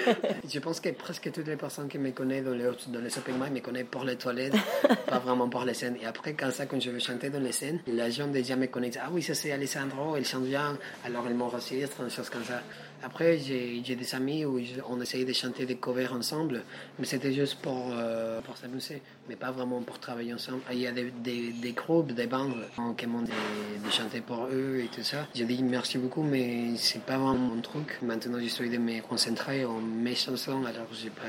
je 0.49 0.59
pense 0.59 0.81
que 0.81 0.89
presque 0.91 1.31
toutes 1.31 1.47
les 1.47 1.57
personnes 1.57 1.89
qui 1.89 1.99
me 1.99 2.11
connaissent 2.13 2.45
dans 2.45 2.53
les, 2.53 2.65
dans 2.65 3.01
les 3.01 3.33
mic 3.33 3.53
me 3.53 3.61
connaissent 3.61 3.90
pour 3.91 4.05
les 4.05 4.17
toilettes, 4.17 4.55
pas 5.07 5.19
vraiment 5.19 5.49
pour 5.49 5.65
les 5.65 5.75
scènes. 5.75 5.97
Et 6.01 6.07
après, 6.07 6.35
quand 6.35 6.51
ça, 6.51 6.67
quand 6.67 6.81
je 6.81 6.91
veux 6.91 6.99
chanter 6.99 7.31
dans 7.31 7.41
les 7.41 7.53
scènes, 7.53 7.81
les 7.87 8.11
gens 8.11 8.29
déjà 8.29 8.57
me 8.57 8.67
connaissent. 8.67 8.99
Ah 9.03 9.09
oui, 9.11 9.23
ça 9.23 9.35
c'est 9.35 9.53
Alessandro, 9.53 10.17
il 10.17 10.25
chante 10.25 10.45
bien. 10.45 10.79
Alors 11.05 11.25
ils 11.29 11.35
m'enregistrent, 11.35 12.05
des 12.05 12.11
choses 12.11 12.31
comme 12.31 12.45
ça. 12.45 12.63
Après, 13.03 13.39
j'ai 13.39 13.81
des 13.81 14.15
amis 14.15 14.45
où 14.45 14.61
on 14.89 15.01
essayait 15.01 15.25
de 15.25 15.33
chanter 15.33 15.65
des 15.65 15.77
covers 15.77 16.13
ensemble, 16.13 16.63
mais 16.99 17.07
c'était 17.07 17.33
juste 17.33 17.57
pour, 17.63 17.93
euh, 17.93 18.43
pour 18.43 18.59
s'amuser, 18.59 19.01
mais 19.31 19.37
pas 19.37 19.53
vraiment 19.53 19.81
pour 19.81 20.01
travailler 20.01 20.35
ensemble. 20.35 20.59
Il 20.73 20.81
y 20.81 20.89
a 20.89 20.91
des, 20.91 21.13
des, 21.23 21.73
groupes, 21.73 22.11
des 22.11 22.27
bandes 22.27 22.57
qui 22.99 23.07
m'ont 23.07 23.23
de, 23.23 23.91
chanter 23.91 24.21
pour 24.21 24.49
eux 24.53 24.81
et 24.85 24.89
tout 24.89 25.05
ça. 25.05 25.19
J'ai 25.37 25.45
dit 25.45 25.63
merci 25.63 25.99
beaucoup, 25.99 26.25
mais 26.25 26.75
c'est 26.77 27.01
pas 27.03 27.17
vraiment 27.17 27.39
mon 27.55 27.61
truc. 27.61 27.99
Maintenant, 28.03 28.41
j'essaie 28.41 28.69
de 28.69 28.77
me 28.77 29.01
concentrer 29.01 29.65
en 29.65 29.81
mes 29.81 30.17
chansons, 30.17 30.65
alors 30.65 30.89
j'ai 30.93 31.11
pas 31.11 31.23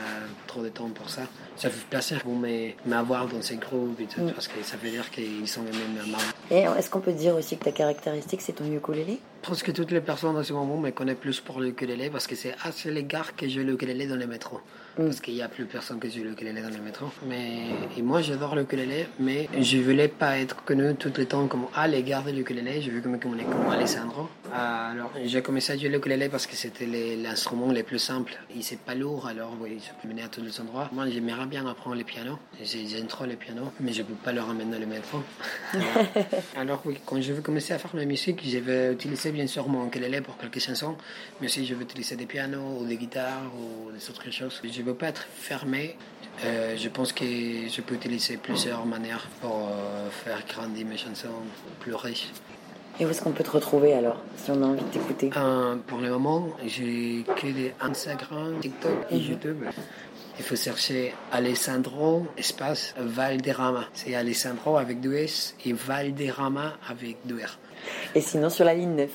trop 0.47 0.63
de 0.63 0.69
temps 0.69 0.89
pour 0.89 1.11
ça. 1.11 1.21
Ça 1.55 1.69
fait 1.69 1.85
plaisir 1.91 2.23
pour 2.23 2.35
m'avoir 2.87 3.27
dans 3.27 3.41
ces 3.43 3.57
groupes 3.57 3.99
et 3.99 4.05
tout, 4.05 4.21
mm. 4.21 4.31
parce 4.31 4.47
que 4.47 4.63
ça 4.63 4.77
veut 4.77 4.89
dire 4.89 5.07
qu'ils 5.11 5.47
sont 5.47 5.61
les 5.63 5.71
mêmes 5.71 6.15
Et 6.49 6.61
est-ce 6.79 6.89
qu'on 6.89 7.01
peut 7.01 7.13
dire 7.13 7.35
aussi 7.35 7.55
que 7.55 7.65
ta 7.65 7.71
caractéristique, 7.71 8.41
c'est 8.41 8.53
ton 8.53 8.65
ukulélé? 8.65 9.19
Presque 9.43 9.71
toutes 9.73 9.91
les 9.91 10.01
personnes 10.01 10.33
dans 10.33 10.43
ce 10.43 10.53
moment 10.53 10.77
me 10.77 10.89
connaissent 10.89 11.17
plus 11.17 11.39
pour 11.39 11.59
le 11.59 11.67
ukulélé 11.67 12.09
parce 12.09 12.25
que 12.25 12.35
c'est 12.35 12.53
à 12.63 12.71
les 12.89 13.03
gars 13.03 13.25
que 13.37 13.47
je 13.47 13.61
le 13.61 13.73
ukulélé 13.73 14.07
dans 14.07 14.15
le 14.15 14.25
métro. 14.25 14.59
Mm. 14.97 15.05
Parce 15.05 15.21
qu'il 15.21 15.33
n'y 15.33 15.41
a 15.41 15.47
plus 15.47 15.65
personne 15.65 15.99
qui 15.99 16.11
joue 16.11 16.23
le 16.23 16.31
ukulélé 16.31 16.61
dans 16.61 16.69
le 16.69 16.81
métro. 16.81 17.07
Mais, 17.27 17.61
et 17.97 18.01
moi, 18.01 18.21
j'adore 18.21 18.55
le 18.55 18.63
ukulélé, 18.63 19.07
mais 19.19 19.47
je 19.59 19.77
voulais 19.77 20.07
pas 20.07 20.37
être 20.37 20.63
connu 20.63 20.95
tout 20.95 21.11
le 21.15 21.25
temps 21.25 21.47
comme 21.47 21.65
Ah, 21.75 21.87
les 21.87 22.03
gars 22.03 22.21
de 22.21 22.31
l'ukulélé. 22.31 22.81
Je 22.81 22.91
veux 22.91 23.01
que 23.01 23.07
me 23.07 23.17
communiquer 23.17 23.49
comme 23.49 23.69
Alessandro. 23.71 24.29
Alors, 24.53 25.11
j'ai 25.23 25.41
commencé 25.41 25.73
à 25.73 25.77
jouer 25.77 25.89
le 25.89 25.97
ukulélé 25.97 26.27
parce 26.29 26.45
que 26.45 26.55
c'était 26.55 26.85
l'instrument 27.17 27.71
le 27.71 27.83
plus 27.83 27.99
simple. 27.99 28.37
Il 28.55 28.63
c'est 28.63 28.79
pas 28.79 28.95
lourd, 28.95 29.27
alors 29.27 29.55
oui, 29.59 29.79
je 29.79 29.91
peux 30.01 30.07
mener 30.07 30.23
à 30.23 30.27
tous 30.27 30.41
les 30.41 30.59
endroits. 30.59 30.89
Moi, 30.91 31.09
j'aimerais 31.09 31.45
bien 31.45 31.65
apprendre 31.67 31.95
le 31.95 32.03
piano. 32.03 32.37
J'aime 32.61 33.07
trop 33.07 33.25
le 33.25 33.35
piano, 33.35 33.71
mais 33.79 33.93
je 33.93 34.03
peux 34.03 34.13
pas 34.13 34.31
le 34.31 34.41
ramener 34.41 34.71
dans 34.71 34.79
le 34.79 34.85
métro. 34.85 35.19
alors, 36.57 36.81
oui, 36.85 36.97
quand 37.05 37.21
je 37.21 37.33
veux 37.33 37.41
commencer 37.41 37.73
à 37.73 37.79
faire 37.79 37.95
ma 37.95 38.05
musique, 38.05 38.41
je 38.45 38.57
vais 38.57 38.93
utiliser 38.93 39.31
bien 39.31 39.47
sûr 39.47 39.67
mon 39.67 39.87
ukulélé 39.87 40.21
pour 40.21 40.37
quelques 40.37 40.59
chansons, 40.59 40.95
mais 41.39 41.47
aussi 41.47 41.65
je 41.65 41.73
vais 41.75 41.83
utiliser 41.83 42.15
des 42.15 42.25
pianos 42.25 42.79
ou 42.81 42.85
des 42.85 42.97
guitares 42.97 43.51
ou 43.57 43.91
des 43.91 44.09
autres 44.09 44.29
choses. 44.31 44.61
Je 44.63 44.80
ne 44.81 44.87
veux 44.87 44.95
pas 44.95 45.07
être 45.07 45.25
fermé. 45.33 45.95
Euh, 46.43 46.75
je 46.75 46.89
pense 46.89 47.13
que 47.13 47.25
je 47.25 47.81
peux 47.81 47.95
utiliser 47.95 48.37
plusieurs 48.37 48.85
manières 48.85 49.27
pour 49.41 49.69
euh, 49.69 50.09
faire 50.09 50.43
grandir 50.47 50.87
mes 50.87 50.97
chansons 50.97 51.29
plus 51.79 51.93
riches. 51.93 52.31
Et 52.99 53.05
où 53.05 53.09
est-ce 53.09 53.21
qu'on 53.21 53.31
peut 53.31 53.43
te 53.43 53.51
retrouver 53.51 53.93
alors, 53.93 54.17
si 54.37 54.51
on 54.51 54.61
a 54.63 54.65
envie 54.65 54.83
de 54.83 54.89
t'écouter? 54.89 55.29
Euh, 55.35 55.75
Pour 55.87 55.99
le 55.99 56.09
moment, 56.09 56.49
j'ai 56.65 57.23
que 57.35 57.47
des 57.47 57.73
Instagram, 57.79 58.59
TikTok 58.59 59.05
et 59.09 59.15
mhm. 59.15 59.21
YouTube. 59.21 59.63
Il 60.39 60.45
faut 60.45 60.55
chercher 60.55 61.13
Alessandro 61.31 62.25
espace 62.37 62.95
Valderrama. 62.97 63.85
C'est 63.93 64.15
Alessandro 64.15 64.77
avec 64.77 64.99
deux 64.99 65.13
S 65.13 65.55
et 65.65 65.73
Valderrama 65.73 66.73
avec 66.87 67.17
deux 67.25 67.37
R. 67.37 67.59
Et 68.15 68.21
sinon 68.21 68.49
sur 68.49 68.65
la 68.65 68.73
ligne 68.73 68.95
9 68.95 69.09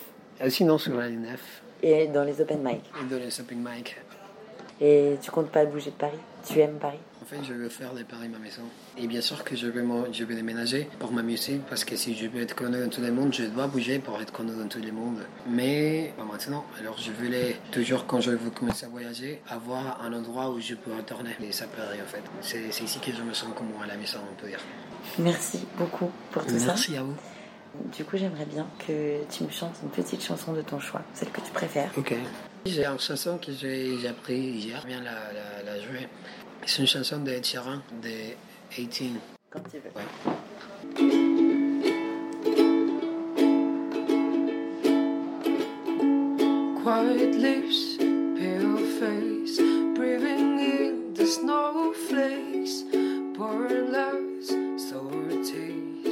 Sinon 0.49 0.79
sur 0.79 0.95
la 0.95 1.09
ligne 1.09 1.23
9. 1.23 1.63
Et 1.83 2.07
dans 2.09 2.25
les 2.25 2.41
open 2.41 2.63
mic 2.63 2.81
Et 3.01 3.05
dans 3.13 3.19
les 3.19 3.41
open 3.41 3.59
mic. 3.59 3.97
Et 4.81 5.17
tu 5.23 5.31
comptes 5.31 5.51
pas 5.51 5.65
bouger 5.65 5.91
de 5.91 5.97
Paris? 5.97 6.19
Tu 6.47 6.61
aimes 6.61 6.79
Paris? 6.79 6.99
En 7.23 7.25
fait, 7.25 7.43
je 7.43 7.55
veux 7.55 7.69
faire 7.69 7.93
de 7.95 8.03
Paris 8.05 8.29
ma 8.29 8.39
maison. 8.39 8.63
Et 8.97 9.07
bien 9.09 9.21
sûr 9.21 9.43
que 9.43 9.57
je 9.57 9.67
veux, 9.67 9.85
je 10.13 10.25
veux 10.25 10.35
déménager 10.35 10.89
pour 11.01 11.11
ma 11.13 11.23
musique, 11.23 11.63
parce 11.67 11.85
que 11.85 11.97
si 11.97 12.15
je 12.15 12.29
veux 12.29 12.43
être 12.43 12.55
connu 12.55 12.79
dans 12.79 12.89
tout 12.89 13.01
le 13.01 13.11
monde, 13.11 13.35
je 13.35 13.45
dois 13.45 13.67
bouger 13.67 13.99
pour 13.99 14.21
être 14.21 14.33
connu 14.33 14.53
dans 14.55 14.69
tout 14.69 14.79
le 14.79 14.93
monde. 14.93 15.19
Mais 15.49 16.13
pas 16.17 16.25
maintenant. 16.25 16.65
Alors 16.79 16.97
je 16.99 17.11
voulais 17.11 17.57
toujours, 17.73 18.07
quand 18.07 18.21
je 18.21 18.31
veux 18.31 18.51
commencer 18.51 18.87
à 18.87 18.89
voyager, 18.89 19.43
avoir 19.49 20.01
un 20.03 20.13
endroit 20.13 20.51
où 20.51 20.61
je 20.61 20.75
peux 20.75 20.93
retourner. 20.95 21.31
Et 21.43 21.51
ça 21.51 21.67
Paris 21.67 21.99
en 22.01 22.07
fait. 22.07 22.23
C'est 22.43 22.85
ici 22.85 23.01
que 23.01 23.11
je 23.13 23.23
me 23.23 23.35
sens 23.35 23.49
comme 23.57 23.69
à 23.83 23.87
la 23.87 23.97
maison, 23.97 24.19
on 24.31 24.41
peut 24.41 24.49
dire. 24.49 24.61
Merci 25.19 25.67
beaucoup 25.79 26.11
pour 26.31 26.45
tout 26.45 26.59
ça. 26.59 26.67
Merci 26.67 26.97
à 26.97 27.03
vous. 27.03 27.17
Du 27.97 28.05
coup, 28.05 28.17
j'aimerais 28.17 28.47
bien 28.47 28.67
que 28.87 29.25
tu 29.31 29.45
me 29.45 29.51
chantes 29.51 29.75
une 29.83 29.91
petite 29.91 30.23
chanson 30.23 30.53
de 30.53 30.63
ton 30.63 30.79
choix, 30.79 31.03
celle 31.13 31.31
que 31.31 31.41
tu 31.41 31.51
préfères. 31.51 31.91
Ok. 31.97 32.15
J'ai 32.67 32.85
une 32.85 32.99
chanson 32.99 33.39
que 33.39 33.53
j'ai 33.53 34.09
appris 34.09 34.39
hier, 34.39 34.83
viens 34.87 35.01
la, 35.03 35.33
la, 35.33 35.63
la 35.63 35.81
jouer. 35.81 36.09
C'est 36.65 36.81
une 36.83 36.89
chanson 36.89 37.21
de 37.21 37.33
Sheeran, 37.43 37.81
de 38.03 38.35
18. 38.75 39.21
Quand 39.51 39.61
tu 39.71 39.77
veux. 39.79 39.91
Ouais. 39.95 41.17
Quiet 46.83 47.35
lips, 47.37 47.99
pale 47.99 48.79
face, 48.99 49.59
breathing 49.95 50.59
in 50.61 51.15
the 51.15 51.27
snowflakes, 51.27 52.85
pouring 53.37 53.93
love's 53.93 54.49
sour 54.89 55.29
taste. 55.43 56.07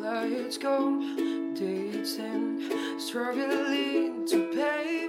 Lights 0.00 0.58
go, 0.58 1.00
dates 1.54 2.18
struggling 2.98 4.26
to 4.26 4.50
pay 4.52 5.08